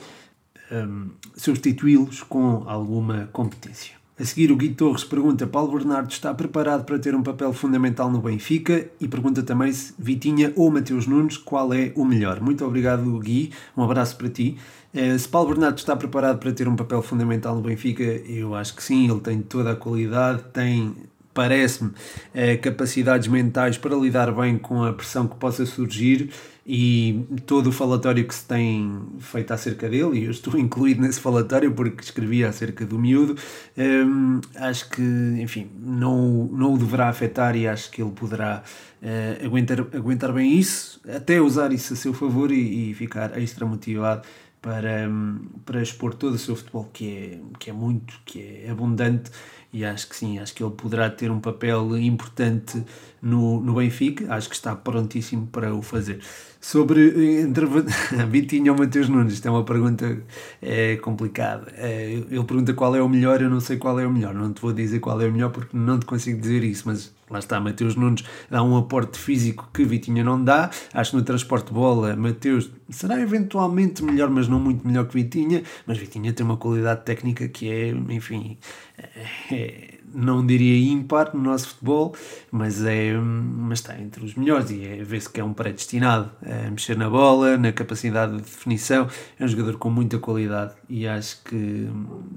[0.72, 4.02] um, substituí-los com alguma competência.
[4.18, 8.10] A seguir, o Gui Torres pergunta: Paulo Bernardo está preparado para ter um papel fundamental
[8.10, 8.86] no Benfica?
[9.00, 12.40] E pergunta também se Vitinha ou Mateus Nunes, qual é o melhor?
[12.40, 13.50] Muito obrigado, Gui.
[13.76, 14.56] Um abraço para ti.
[14.94, 18.76] Uh, se Paulo Bernardo está preparado para ter um papel fundamental no Benfica, eu acho
[18.76, 19.10] que sim.
[19.10, 20.94] Ele tem toda a qualidade, tem
[21.34, 26.30] parece-me, uh, capacidades mentais para lidar bem com a pressão que possa surgir
[26.64, 31.20] e todo o falatório que se tem feito acerca dele, e eu estou incluído nesse
[31.20, 33.36] falatório porque escrevi acerca do miúdo,
[33.76, 35.02] hum, acho que,
[35.40, 38.62] enfim, não, não o deverá afetar e acho que ele poderá
[39.02, 43.66] uh, aguentar, aguentar bem isso, até usar isso a seu favor e, e ficar extra
[43.66, 44.22] motivado
[44.60, 48.70] para, hum, para expor todo o seu futebol, que é, que é muito, que é
[48.70, 49.32] abundante
[49.72, 52.84] e acho que sim, acho que ele poderá ter um papel importante
[53.20, 56.20] no, no Benfica, acho que está prontíssimo para o fazer.
[56.64, 57.66] Sobre entre
[58.30, 60.22] Vitinho ou Mateus Nunes, isto é uma pergunta
[60.62, 61.66] é, complicada.
[61.76, 64.52] É, ele pergunta qual é o melhor, eu não sei qual é o melhor, não
[64.52, 67.40] te vou dizer qual é o melhor porque não te consigo dizer isso, mas lá
[67.40, 71.66] está, Mateus Nunes dá um aporte físico que Vitinha não dá, acho que no transporte
[71.66, 76.46] de bola Mateus será eventualmente melhor, mas não muito melhor que Vitinha, mas Vitinha tem
[76.46, 78.56] uma qualidade técnica que é, enfim,
[79.50, 82.14] é, não diria ímpar no nosso futebol,
[82.50, 86.70] mas, é, mas está entre os melhores e é, vê-se que é um predestinado a
[86.70, 89.08] mexer na bola, na capacidade de definição.
[89.38, 91.88] É um jogador com muita qualidade e acho que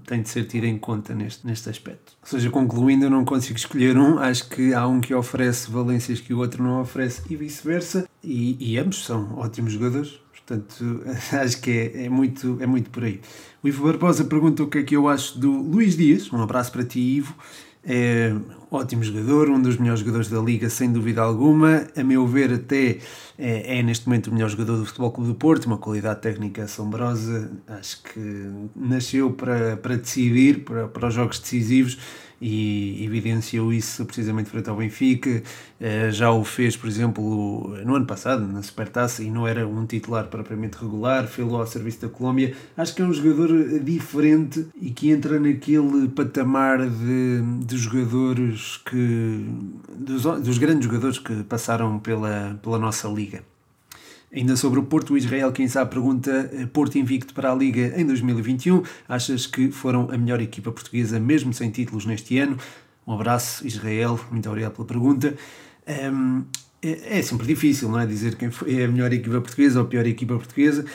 [0.05, 2.13] tem de ser tido em conta neste, neste aspecto.
[2.21, 6.19] Ou seja, concluindo, eu não consigo escolher um, acho que há um que oferece valências
[6.19, 10.19] que o outro não oferece e vice-versa, e, e ambos são ótimos jogadores.
[10.45, 11.03] Portanto,
[11.41, 13.19] acho que é, é, muito, é muito por aí.
[13.63, 16.31] O Ivo Barbosa pergunta o que é que eu acho do Luís Dias.
[16.31, 17.35] Um abraço para ti, Ivo.
[17.87, 18.33] É
[18.71, 21.87] ótimo jogador, um dos melhores jogadores da Liga, sem dúvida alguma.
[21.95, 22.97] A meu ver, até
[23.37, 26.63] é, é, neste momento o melhor jogador do Futebol Clube do Porto, uma qualidade técnica
[26.63, 27.51] assombrosa.
[27.67, 31.97] Acho que nasceu para, para decidir, para, para os jogos decisivos
[32.47, 35.41] e evidenciou isso precisamente frente ao Benfica.
[35.79, 39.83] Eh, já o fez, por exemplo, no ano passado, na Supertaça, e não era um
[39.87, 42.53] titular propriamente regular, fez-lo ao serviço da Colômbia.
[42.77, 49.43] Acho que é um jogador diferente e que entra naquele patamar de, de jogadores que.
[49.97, 53.41] Dos, dos grandes jogadores que passaram pela, pela nossa liga.
[54.33, 58.05] Ainda sobre o Porto, Israel, quem sabe, pergunta: eh, Porto invicto para a Liga em
[58.05, 58.83] 2021.
[59.07, 62.57] Achas que foram a melhor equipa portuguesa, mesmo sem títulos neste ano?
[63.07, 65.35] Um abraço, Israel, muito obrigado pela pergunta.
[65.87, 66.43] Um,
[66.81, 68.05] é, é sempre difícil, não é?
[68.05, 70.85] Dizer quem foi a melhor equipa portuguesa ou a pior equipa portuguesa.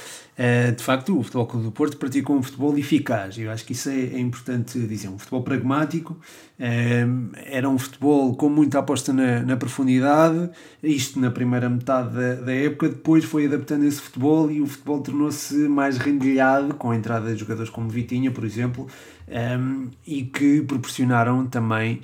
[0.40, 3.36] Uh, de facto, o Futebol Clube do Porto pratica um futebol eficaz.
[3.36, 5.08] Eu acho que isso é, é importante dizer.
[5.08, 6.18] Um futebol pragmático.
[6.58, 10.48] Uh, era um futebol com muita aposta na, na profundidade.
[10.82, 12.88] Isto na primeira metade da, da, época.
[12.88, 17.38] Depois foi adaptando esse futebol e o futebol tornou-se mais rendilhado, com a entrada de
[17.38, 18.86] jogadores como Vitinha, por exemplo,
[19.28, 22.00] ehm, e que proporcionaram também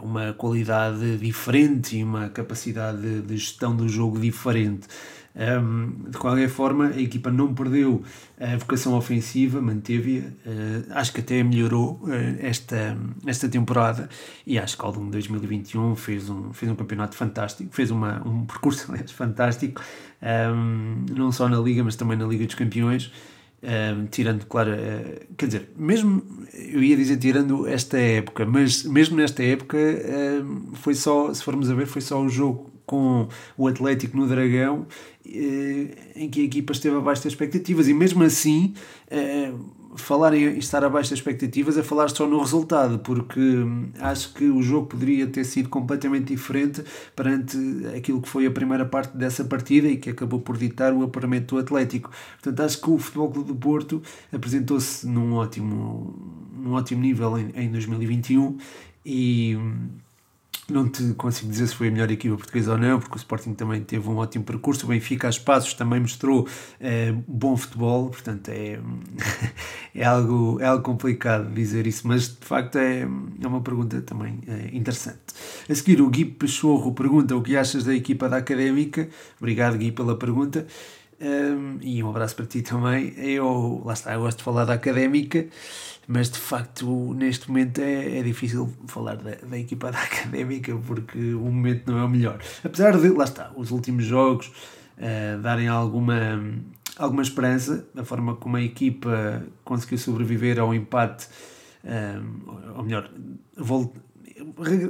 [0.00, 4.86] uma qualidade diferente e uma capacidade de gestão do jogo diferente.
[5.36, 8.02] Um, de qualquer forma, a equipa não perdeu
[8.40, 10.28] a vocação ofensiva, manteve-a.
[10.50, 12.96] Uh, acho que até melhorou uh, esta,
[13.26, 14.08] esta temporada
[14.46, 18.26] e acho que ao longo de 2021 fez um, fez um campeonato fantástico, fez uma,
[18.26, 19.82] um percurso aliás, fantástico,
[20.22, 23.12] um, não só na Liga, mas também na Liga dos Campeões.
[23.62, 26.22] Um, tirando, claro, uh, quer dizer, mesmo
[26.54, 31.70] eu ia dizer tirando esta época, mas mesmo nesta época um, foi só, se formos
[31.70, 34.86] a ver, foi só o jogo com o Atlético no Dragão,
[35.26, 38.72] eh, em que a equipa esteve abaixo das expectativas, e mesmo assim,
[39.10, 39.52] eh,
[39.96, 44.44] falar em estar abaixo das expectativas é falar só no resultado, porque hum, acho que
[44.44, 47.56] o jogo poderia ter sido completamente diferente perante
[47.96, 51.54] aquilo que foi a primeira parte dessa partida e que acabou por ditar o apuramento
[51.54, 52.10] do Atlético.
[52.40, 56.14] Portanto, acho que o Futebol Clube do Porto apresentou-se num ótimo,
[56.54, 58.58] num ótimo nível em, em 2021
[59.04, 59.56] e
[60.68, 63.54] não te consigo dizer se foi a melhor equipa portuguesa ou não, porque o Sporting
[63.54, 64.84] também teve um ótimo percurso.
[64.84, 66.48] O Benfica, a espaços, também mostrou
[66.80, 68.80] é, bom futebol, portanto é,
[69.94, 74.40] é, algo, é algo complicado dizer isso, mas de facto é, é uma pergunta também
[74.48, 75.20] é, interessante.
[75.68, 79.08] A seguir, o Gui Pechorro pergunta o que achas da equipa da Académica.
[79.38, 80.66] Obrigado, Gui, pela pergunta.
[81.18, 83.14] Um, e um abraço para ti também.
[83.16, 85.46] Eu, lá está, eu gosto de falar da Académica
[86.06, 91.34] mas de facto neste momento é, é difícil falar da, da, equipa da académica porque
[91.34, 92.40] o momento não é o melhor.
[92.64, 94.46] Apesar de, lá está, os últimos jogos
[94.98, 96.40] uh, darem alguma,
[96.96, 101.26] alguma esperança, a forma como a equipa conseguiu sobreviver ao empate,
[101.84, 103.10] uh, ou melhor,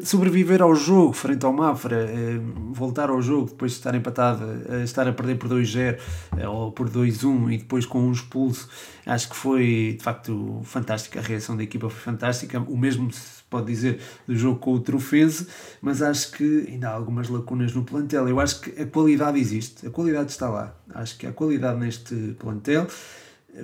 [0.02, 2.40] sobreviver ao jogo frente ao Mafra, eh,
[2.72, 5.98] voltar ao jogo depois de estar empatado, eh, estar a perder por 2-0
[6.36, 8.68] eh, ou por 2-1 e depois com um expulso,
[9.04, 11.20] acho que foi de facto fantástica.
[11.20, 12.58] A reação da equipa foi fantástica.
[12.60, 15.46] O mesmo se pode dizer do jogo com o Trofense,
[15.80, 18.28] mas acho que ainda há algumas lacunas no plantel.
[18.28, 20.74] Eu acho que a qualidade existe, a qualidade está lá.
[20.92, 22.88] Acho que a qualidade neste plantel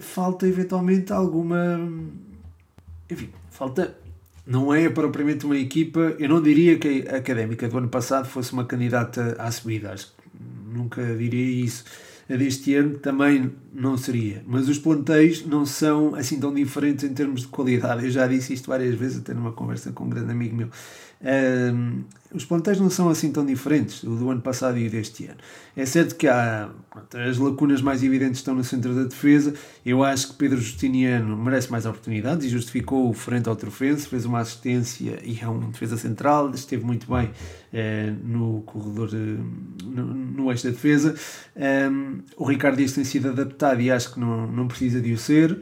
[0.00, 1.80] falta eventualmente alguma.
[3.10, 4.01] Enfim, falta
[4.46, 6.14] não é propriamente uma equipa.
[6.18, 10.08] Eu não diria que a académica do ano passado fosse uma candidata à subida, acho
[10.08, 10.12] que
[10.72, 11.84] nunca diria isso.
[12.30, 17.12] A deste ano também não seria, mas os plantéis não são assim tão diferentes em
[17.12, 18.04] termos de qualidade.
[18.04, 20.68] Eu já disse isto várias vezes, até numa conversa com um grande amigo meu.
[21.22, 22.02] Um,
[22.34, 25.36] os plantéis não são assim tão diferentes, o do ano passado e deste ano.
[25.76, 26.70] É certo que há
[27.28, 29.54] as lacunas mais evidentes estão no centro da defesa.
[29.84, 34.40] Eu acho que Pedro Justiniano merece mais oportunidades e justificou frente ao Trofense, fez uma
[34.40, 37.30] assistência e é um defesa central, esteve muito bem
[37.72, 39.10] eh, no corredor,
[39.84, 41.14] no, no eixo da defesa.
[41.54, 45.18] Um, o Ricardo Dias tem sido adaptado e acho que não, não precisa de o
[45.18, 45.60] ser.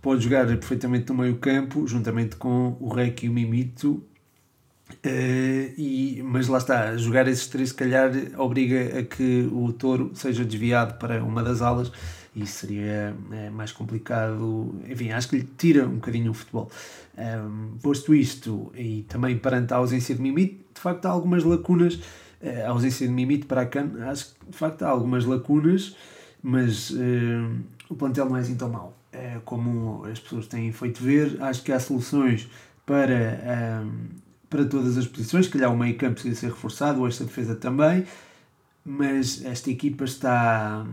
[0.00, 4.02] Pode jogar perfeitamente no meio campo, juntamente com o Rec e o Mimito,
[5.04, 10.12] Uh, e, mas lá está, jogar esses três se calhar obriga a que o touro
[10.14, 11.90] seja desviado para uma das alas
[12.34, 14.74] e isso seria é, mais complicado.
[14.88, 16.70] Enfim, acho que lhe tira um bocadinho o futebol.
[17.18, 21.94] Um, posto isto, e também perante a ausência de Mimite, de facto há algumas lacunas.
[21.94, 25.94] Uh, a ausência de Mimite para a CAN, acho que de facto há algumas lacunas,
[26.42, 26.92] mas
[27.88, 28.96] o plantel não é assim tão mau.
[29.44, 32.48] Como as pessoas têm feito ver, acho que há soluções
[32.84, 33.84] para.
[33.84, 34.21] Um,
[34.52, 38.04] para todas as posições, que calhar o meio campo precisa ser reforçado, esta defesa também,
[38.84, 40.86] mas esta equipa está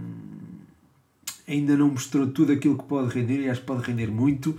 [1.45, 4.55] ainda não mostrou tudo aquilo que pode render e acho que pode render muito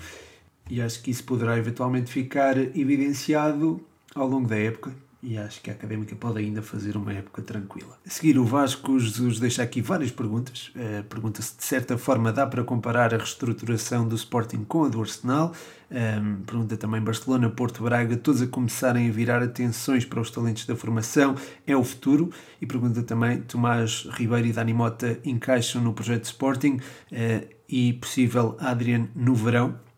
[0.69, 3.81] e acho que isso poderá eventualmente ficar evidenciado
[4.15, 7.99] ao longo da época e acho que a Académica pode ainda fazer uma época tranquila.
[8.07, 10.73] A seguir, o Vasco Jesus deixa aqui várias perguntas.
[10.75, 14.89] Uh, pergunta se de certa forma dá para comparar a reestruturação do Sporting com a
[14.89, 15.53] do Arsenal.
[15.91, 20.31] Um, ehm, pergunta também Barcelona, Porto Braga, todos a começarem a virar atenções para os
[20.31, 21.35] talentos da formação.
[21.67, 22.31] É o futuro?
[22.61, 28.57] E pergunta também Tomás Ribeiro e Dani Mota encaixam no projeto Sporting uh, e possível
[28.59, 29.90] Adrian no verão.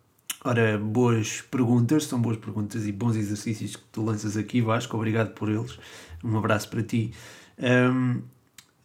[0.44, 5.34] Ora, boas perguntas, são boas perguntas e bons exercícios que tu lanças aqui, Vasco, obrigado
[5.34, 5.78] por eles.
[6.24, 7.12] Um abraço para ti.
[7.60, 8.22] Um,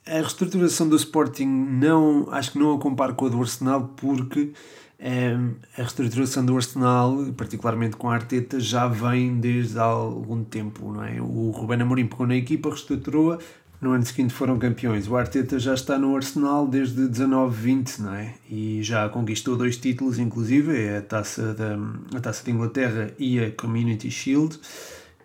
[0.05, 4.53] a reestruturação do Sporting não, acho que não a comparo com a do Arsenal porque
[4.99, 10.91] um, a reestruturação do Arsenal, particularmente com a Arteta, já vem desde há algum tempo,
[10.91, 11.19] não é?
[11.19, 13.39] O Ruben Amorim pegou na equipa, reestruturou-a,
[13.79, 15.07] no ano seguinte foram campeões.
[15.07, 18.33] O Arteta já está no Arsenal desde 19-20, não é?
[18.49, 21.77] E já conquistou dois títulos, inclusive, é a taça, da,
[22.15, 24.59] a taça de Inglaterra e a Community Shield.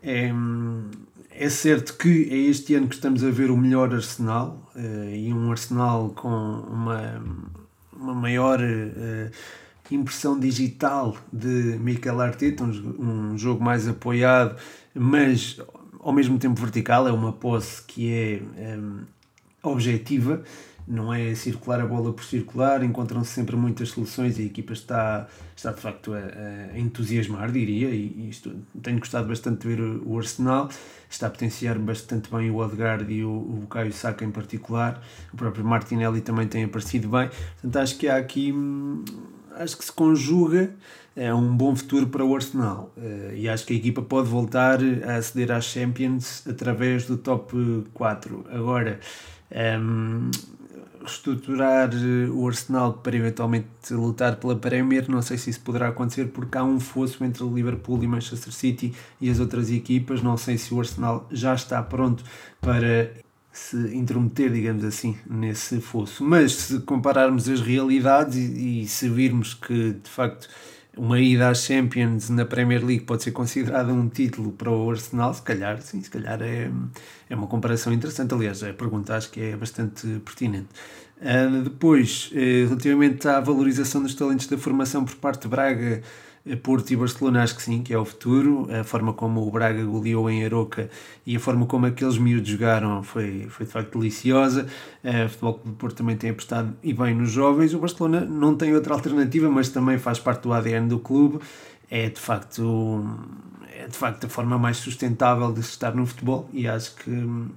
[0.03, 0.31] É,
[1.31, 5.33] é certo que é este ano que estamos a ver o melhor Arsenal uh, e
[5.33, 7.23] um Arsenal com uma,
[7.93, 9.31] uma maior uh,
[9.95, 14.57] impressão digital de Mikel Arteta, um jogo mais apoiado,
[14.95, 15.59] mas
[16.03, 19.05] ao mesmo tempo vertical, é uma posse que é um,
[19.63, 20.43] objetiva
[20.87, 25.29] não é circular a bola por circular, encontram-se sempre muitas soluções e a equipa está,
[25.57, 26.19] está de facto a,
[26.75, 30.69] a entusiasmar, diria, e, isto, tenho gostado bastante de ver o, Arsenal,
[31.09, 35.37] está a potenciar bastante bem o Odegaard e o, o Caio Saka em particular, o
[35.37, 39.05] próprio Martinelli também tem aparecido bem, portanto acho que há aqui, hum,
[39.57, 40.75] acho que se conjuga
[41.15, 44.79] é um bom futuro para o Arsenal uh, e acho que a equipa pode voltar
[45.07, 48.47] a aceder às Champions através do top 4.
[48.51, 48.99] Agora,
[49.51, 50.31] um, ehm,
[51.03, 56.27] reestruturar eh, o Arsenal para eventualmente lutar pela Premier, não sei se isso poderá acontecer
[56.27, 60.37] porque há um fosso entre o Liverpool e Manchester City e as outras equipas, não
[60.37, 62.25] sei se o Arsenal já está pronto
[62.61, 63.13] para
[63.53, 66.25] se intrometer, digamos assim, nesse fosso.
[66.25, 70.49] Mas se compararmos as realidades e, e se virmos que de facto
[70.97, 75.33] uma ida às Champions na Premier League pode ser considerada um título para o Arsenal,
[75.33, 76.71] se calhar, sim, se calhar é,
[77.31, 78.35] é uma comparação interessante.
[78.35, 80.69] Aliás, a pergunta acho que é bastante pertinente.
[81.19, 86.03] Uh, depois, uh, relativamente à valorização dos talentos da formação por parte de Braga,
[86.63, 88.69] Porto e Barcelona acho que sim, que é o futuro.
[88.73, 90.91] A forma como o Braga goleou em Aroca
[91.25, 94.67] e a forma como aqueles miúdos jogaram foi, foi de facto deliciosa.
[95.05, 97.73] O Futebol Clube do Porto também tem apostado e bem nos jovens.
[97.75, 101.39] O Barcelona não tem outra alternativa, mas também faz parte do ADN do clube.
[101.89, 103.05] É de facto
[103.75, 107.11] é de facto a forma mais sustentável de estar no futebol e acho que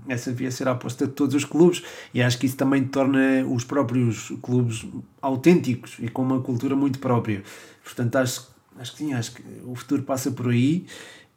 [0.08, 1.84] essa devia ser a aposta de todos os clubes
[2.14, 4.86] e acho que isso também torna os próprios clubes
[5.22, 7.44] autênticos e com uma cultura muito própria.
[7.84, 10.86] Portanto, acho Acho que sim, acho que o futuro passa por aí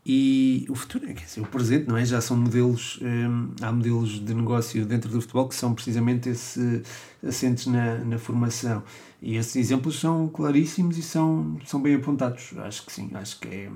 [0.05, 2.05] e o futuro, quer dizer, o presente, não é?
[2.05, 6.82] Já são modelos, hum, há modelos de negócio dentro do futebol que são precisamente esse,
[7.22, 8.82] assentes na, na formação.
[9.20, 12.55] E esses exemplos são claríssimos e são, são bem apontados.
[12.59, 13.70] Acho que sim, acho que é,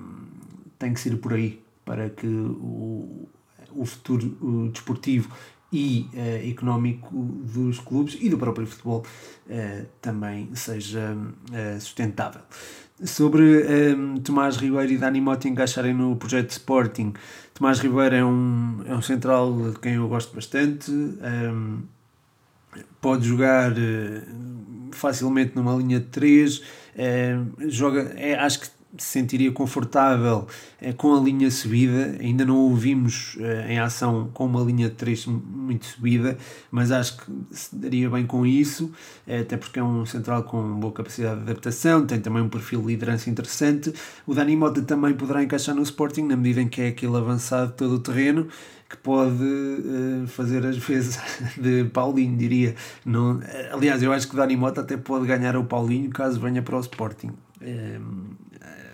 [0.79, 3.29] tem que ser por aí para que o,
[3.75, 5.29] o futuro o desportivo
[5.73, 9.05] e uh, económico dos clubes e do próprio futebol
[9.47, 12.43] uh, também seja uh, sustentável.
[13.05, 13.43] Sobre
[13.97, 17.13] um, Tomás Ribeiro e Dani Mota encaixarem no projeto Sporting,
[17.53, 21.83] Tomás Ribeiro é um, é um central de quem eu gosto bastante, um,
[23.01, 23.73] pode jogar
[24.93, 26.63] facilmente numa linha de 3,
[27.69, 28.67] joga, é, acho que
[28.99, 30.47] se sentiria confortável
[30.81, 32.17] eh, com a linha subida.
[32.21, 36.37] Ainda não o vimos eh, em ação com uma linha de 3 muito subida,
[36.71, 38.93] mas acho que se daria bem com isso,
[39.27, 42.83] eh, até porque é um central com boa capacidade de adaptação, tem também um perfil
[42.83, 43.93] de liderança interessante.
[44.27, 47.73] O Dani Mota também poderá encaixar no Sporting, na medida em que é aquele avançado
[47.73, 48.49] todo o terreno
[48.91, 51.19] que pode uh, fazer às vezes
[51.57, 52.75] de Paulinho, diria.
[53.07, 53.41] Não,
[53.73, 56.77] aliás, eu acho que o Dani Mota até pode ganhar o Paulinho caso venha para
[56.77, 57.31] o Sporting.
[57.63, 58.52] Um,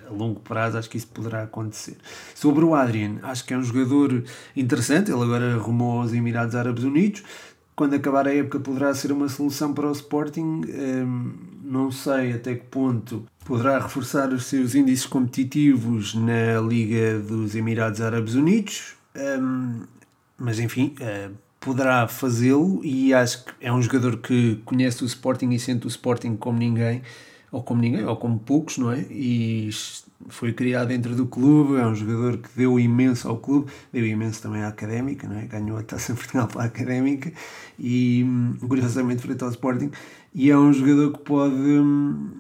[0.09, 1.97] a longo prazo acho que isso poderá acontecer.
[2.35, 4.25] Sobre o Adrian, acho que é um jogador
[4.57, 7.23] interessante, ele agora rumou aos Emirados Árabes Unidos.
[7.77, 11.33] Quando acabar a época poderá ser uma solução para o Sporting, um,
[11.63, 18.01] não sei até que ponto poderá reforçar os seus índices competitivos na Liga dos Emirados
[18.01, 18.95] Árabes Unidos,
[19.41, 19.83] um,
[20.37, 25.51] mas enfim, uh, poderá fazê-lo e acho que é um jogador que conhece o Sporting
[25.51, 27.03] e sente o Sporting como ninguém
[27.51, 29.01] ou como ninguém, ou como poucos, não é?
[29.11, 29.70] E
[30.28, 34.42] foi criado dentro do clube, é um jogador que deu imenso ao clube, deu imenso
[34.42, 35.46] também à Académica, não é?
[35.46, 37.32] Ganhou a Taça Portugal para a Académica
[37.78, 38.24] e,
[38.66, 39.90] curiosamente, frente ao Sporting,
[40.34, 42.30] e é um jogador que pode, hum,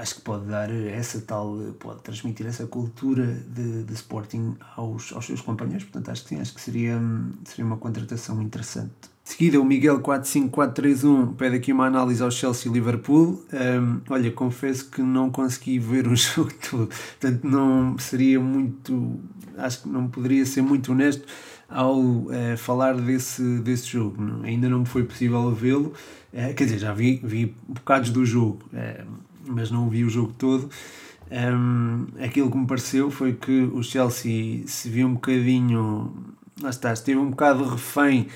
[0.00, 5.24] acho que pode dar essa tal, pode transmitir essa cultura de, de Sporting aos, aos
[5.24, 9.60] seus companheiros, portanto, acho que sim, acho que seria, hum, seria uma contratação interessante seguida,
[9.60, 13.44] o Miguel 45431 pede aqui uma análise ao Chelsea Liverpool.
[13.52, 19.20] Um, olha, confesso que não consegui ver o jogo todo, portanto, não seria muito.
[19.56, 21.26] Acho que não poderia ser muito honesto
[21.68, 24.20] ao uh, falar desse, desse jogo.
[24.20, 25.92] Não, ainda não me foi possível vê-lo.
[26.32, 29.06] Uh, quer dizer, já vi, vi bocados do jogo, uh,
[29.46, 30.68] mas não vi o jogo todo.
[31.30, 36.12] Um, aquilo que me pareceu foi que o Chelsea se viu um bocadinho.
[36.60, 38.26] Lá está, esteve um bocado refém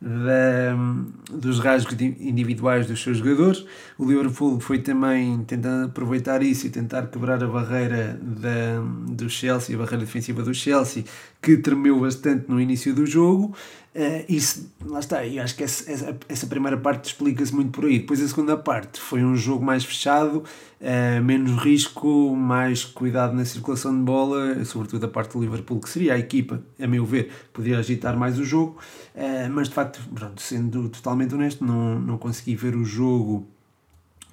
[0.00, 0.76] da,
[1.30, 3.64] dos rasgos individuais dos seus jogadores.
[3.98, 8.80] O Liverpool foi também tentando aproveitar isso e tentar quebrar a barreira da,
[9.12, 11.04] do Chelsea, a barreira defensiva do Chelsea,
[11.40, 13.54] que tremeu bastante no início do jogo.
[13.94, 17.84] Uh, isso, lá está, e acho que essa, essa, essa primeira parte explica-se muito por
[17.84, 18.00] aí.
[18.00, 20.38] Depois a segunda parte foi um jogo mais fechado,
[20.80, 25.88] uh, menos risco, mais cuidado na circulação de bola, sobretudo a parte do Liverpool, que
[25.88, 28.78] seria a equipa, a meu ver, poderia agitar mais o jogo,
[29.14, 33.48] uh, mas de facto, pronto, sendo totalmente honesto, não, não consegui ver o jogo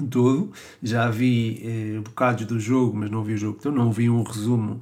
[0.07, 0.51] todo.
[0.81, 3.75] Já vi eh, bocados do jogo, mas não vi o jogo todo.
[3.75, 4.79] Não vi um resumo.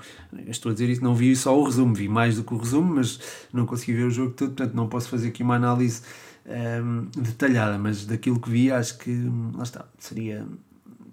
[0.48, 1.94] Estou a dizer isso, não vi só o resumo.
[1.94, 3.20] Vi mais do que o resumo, mas
[3.54, 4.50] não consegui ver o jogo todo.
[4.50, 6.02] Portanto, não posso fazer aqui uma análise
[6.50, 10.46] um, detalhada, mas daquilo que vi, acho que lá está, seria,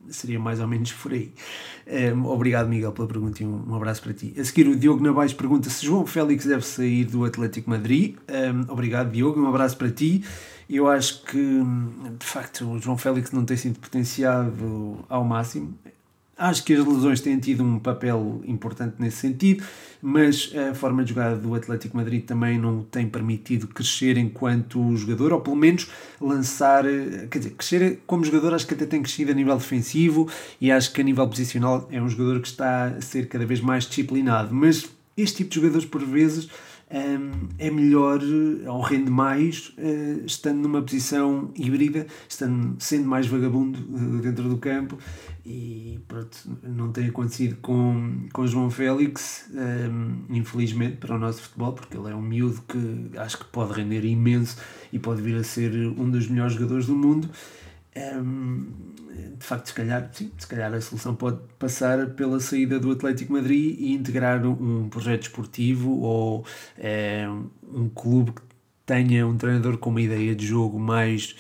[0.08, 1.32] seria mais ou menos por aí.
[2.14, 4.34] Um, obrigado, Miguel, pela pergunta e um, um, abraço para ti.
[4.38, 8.16] A seguir, o Diogo Navais pergunta se João Félix deve sair do Atlético Madrid.
[8.28, 10.24] Um, obrigado, Diogo, um abraço para ti.
[10.68, 11.62] Eu acho que,
[12.18, 15.74] de facto, o João Félix não tem sido potenciado ao máximo.
[16.38, 19.64] Acho que as lesões têm tido um papel importante nesse sentido,
[20.02, 25.32] mas a forma de jogar do Atlético Madrid também não tem permitido crescer enquanto jogador,
[25.32, 25.88] ou pelo menos
[26.20, 26.84] lançar,
[27.30, 30.28] quer dizer, crescer como jogador, acho que até tem crescido a nível defensivo
[30.60, 33.62] e acho que a nível posicional é um jogador que está a ser cada vez
[33.62, 34.54] mais disciplinado.
[34.54, 34.84] Mas
[35.16, 36.50] este tipo de jogadores, por vezes,
[36.88, 38.20] é melhor
[38.68, 44.56] ou rende mais eh, estando numa posição híbrida, estando, sendo mais vagabundo eh, dentro do
[44.58, 44.96] campo.
[45.44, 49.48] E pronto, não tem acontecido com, com João Félix,
[50.28, 54.04] infelizmente para o nosso futebol, porque ele é um miúdo que acho que pode render
[54.04, 54.56] imenso
[54.92, 57.30] e pode vir a ser um dos melhores jogadores do mundo
[59.38, 63.32] de facto, se calhar, sim, se calhar a solução pode passar pela saída do Atlético
[63.32, 66.44] Madrid e integrar um projeto esportivo ou
[66.78, 67.26] é,
[67.72, 68.42] um clube que
[68.84, 71.34] tenha um treinador com uma ideia de jogo mais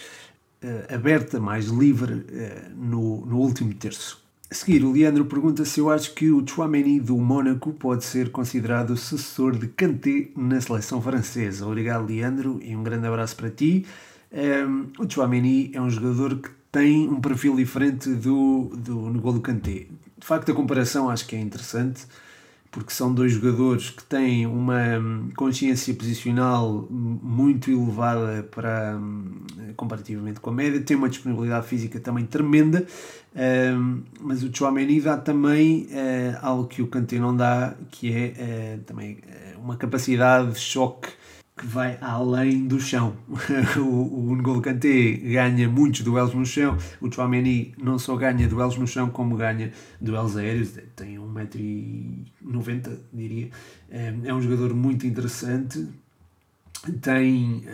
[0.62, 4.24] uh, aberta, mais livre uh, no, no último terço.
[4.50, 8.30] A seguir, o Leandro pergunta se eu acho que o Chouameni do Mónaco pode ser
[8.30, 11.66] considerado sucessor de Kanté na seleção francesa.
[11.66, 13.84] Obrigado, Leandro, e um grande abraço para ti.
[14.32, 19.86] Um, o Chouameni é um jogador que tem um perfil diferente do, do N'Golo Kanté.
[20.18, 22.04] De facto, a comparação acho que é interessante,
[22.70, 29.46] porque são dois jogadores que têm uma hum, consciência posicional muito elevada para hum,
[29.76, 32.86] comparativamente com a média, tem uma disponibilidade física também tremenda,
[33.74, 38.76] hum, mas o Chouameni dá também uh, algo que o Kanté não dá, que é
[38.76, 41.08] uh, também uh, uma capacidade de choque
[41.56, 43.16] que vai além do chão.
[43.78, 48.76] o, o N'Golo Kanté ganha muitos duelos no chão, o Chouameni não só ganha duelos
[48.76, 53.48] no chão, como ganha duelos aéreos, tem 1,90m, diria.
[53.88, 55.88] É um jogador muito interessante,
[57.00, 57.64] tem,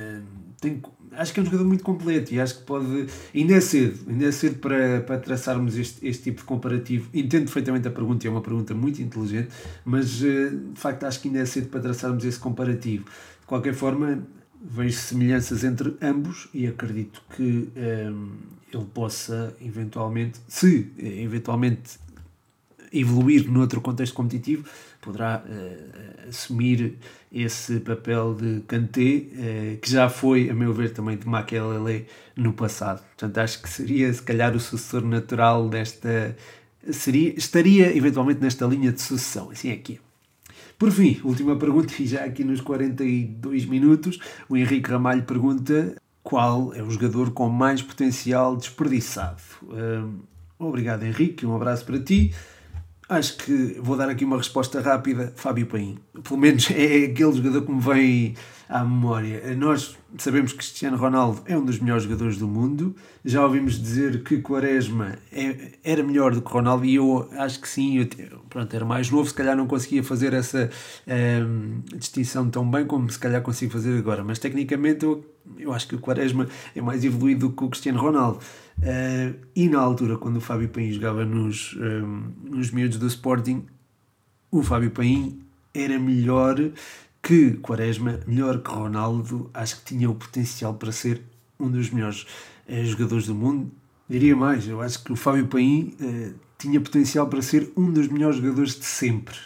[0.60, 0.80] tem
[1.16, 3.06] acho que é um jogador muito completo e acho que pode.
[3.34, 7.08] Ainda é cedo, ainda é cedo para, para traçarmos este, este tipo de comparativo.
[7.12, 9.48] Entendo perfeitamente a pergunta, é uma pergunta muito inteligente,
[9.84, 13.04] mas eh, de facto acho que ainda é cedo para traçarmos esse comparativo
[13.52, 14.26] qualquer forma,
[14.64, 18.28] vejo semelhanças entre ambos e acredito que um, ehm,
[18.72, 21.98] ele possa eventualmente, se eventualmente
[22.90, 24.66] evoluir noutro contexto competitivo,
[25.02, 26.96] poderá uh, assumir
[27.30, 32.54] esse papel de Kanté, uh, que já foi, a meu ver, também de Makelele no
[32.54, 33.02] passado.
[33.02, 36.34] Portanto, acho que seria, se calhar, o sucessor natural desta.
[36.90, 40.11] Seria, estaria eventualmente nesta linha de sucessão, assim é que é.
[40.82, 44.18] Por fim, última pergunta, e já aqui nos 42 minutos,
[44.48, 49.40] o Henrique Ramalho pergunta qual é o jogador com mais potencial desperdiçado.
[49.62, 50.18] Um,
[50.58, 52.34] obrigado, Henrique, um abraço para ti.
[53.12, 55.98] Acho que vou dar aqui uma resposta rápida, Fábio Paim.
[56.24, 58.34] Pelo menos é aquele jogador que me vem
[58.70, 59.54] à memória.
[59.54, 62.96] Nós sabemos que Cristiano Ronaldo é um dos melhores jogadores do mundo.
[63.22, 67.68] Já ouvimos dizer que Quaresma é, era melhor do que Ronaldo e eu acho que
[67.68, 67.98] sim.
[67.98, 70.70] Eu, pronto, era mais novo, se calhar não conseguia fazer essa
[71.06, 74.24] um, distinção tão bem como se calhar consigo fazer agora.
[74.24, 75.22] Mas tecnicamente eu,
[75.58, 78.38] eu acho que o Quaresma é mais evoluído do que o Cristiano Ronaldo.
[78.82, 83.64] Uh, e na altura, quando o Fábio Paim jogava nos, um, nos miúdos do Sporting,
[84.50, 85.40] o Fábio Paim
[85.72, 86.56] era melhor
[87.22, 91.22] que Quaresma, melhor que Ronaldo, acho que tinha o potencial para ser
[91.58, 92.26] um dos melhores
[92.66, 93.70] eh, jogadores do mundo.
[94.08, 98.08] Diria mais, eu acho que o Fábio Paim eh, tinha potencial para ser um dos
[98.08, 99.36] melhores jogadores de sempre.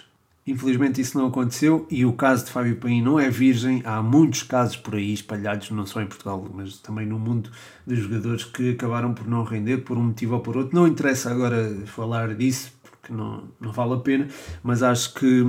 [0.47, 3.83] Infelizmente isso não aconteceu e o caso de Fábio Paim não é virgem.
[3.85, 7.51] Há muitos casos por aí espalhados, não só em Portugal, mas também no mundo
[7.85, 10.75] de jogadores que acabaram por não render por um motivo ou por outro.
[10.75, 12.73] Não interessa agora falar disso,
[13.03, 14.29] que não, não vale a pena,
[14.63, 15.45] mas acho que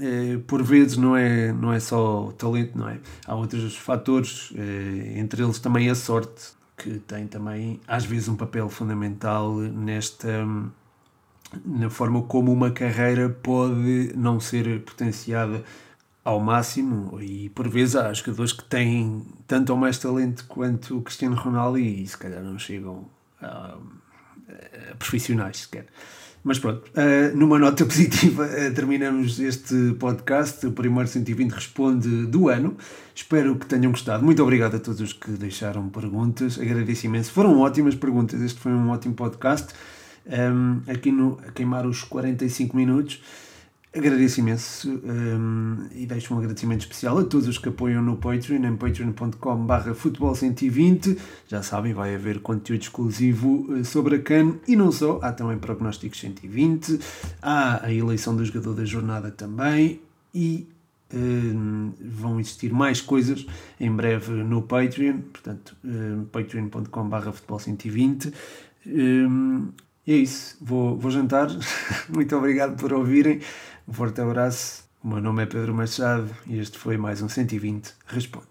[0.00, 2.98] é, por vezes não é, não é só o talento, não é?
[3.26, 8.34] Há outros fatores, é, entre eles também a sorte, que tem também às vezes um
[8.36, 10.44] papel fundamental nesta
[11.64, 15.62] na forma como uma carreira pode não ser potenciada
[16.24, 21.02] ao máximo e por vezes há jogadores que têm tanto ou mais talento quanto o
[21.02, 23.04] Cristiano Ronaldo e se calhar não chegam
[23.42, 23.76] a,
[24.90, 25.86] a profissionais sequer.
[26.44, 32.50] Mas pronto, uh, numa nota positiva, uh, terminamos este podcast, o primeiro 120 Responde do
[32.50, 32.76] ano.
[33.14, 34.22] Espero que tenham gostado.
[34.22, 36.58] Muito obrigado a todos os que deixaram perguntas.
[36.58, 37.32] Agradeço imenso.
[37.32, 38.42] Foram ótimas perguntas.
[38.42, 39.72] Este foi um ótimo podcast.
[40.26, 43.22] Um, aqui no, a queimar os 45 minutos.
[43.94, 48.64] agradeço imenso um, e deixo um agradecimento especial a todos os que apoiam no Patreon,
[48.64, 51.18] em patreon.com.br futebol120.
[51.46, 55.58] Já sabem, vai haver conteúdo exclusivo eh, sobre a CAN e não só, há também
[55.58, 56.98] prognósticos 120,
[57.40, 60.00] há a eleição do jogador da jornada também
[60.34, 60.66] e
[61.12, 63.46] um, vão existir mais coisas
[63.78, 68.32] em breve no Patreon, portanto, um, patreon.com.br futebol120.
[68.86, 69.68] Um,
[70.06, 71.48] e é isso, vou, vou jantar.
[72.08, 73.40] Muito obrigado por ouvirem.
[73.86, 74.84] Um forte abraço.
[75.02, 78.46] O meu nome é Pedro Machado e este foi mais um 120 Responde.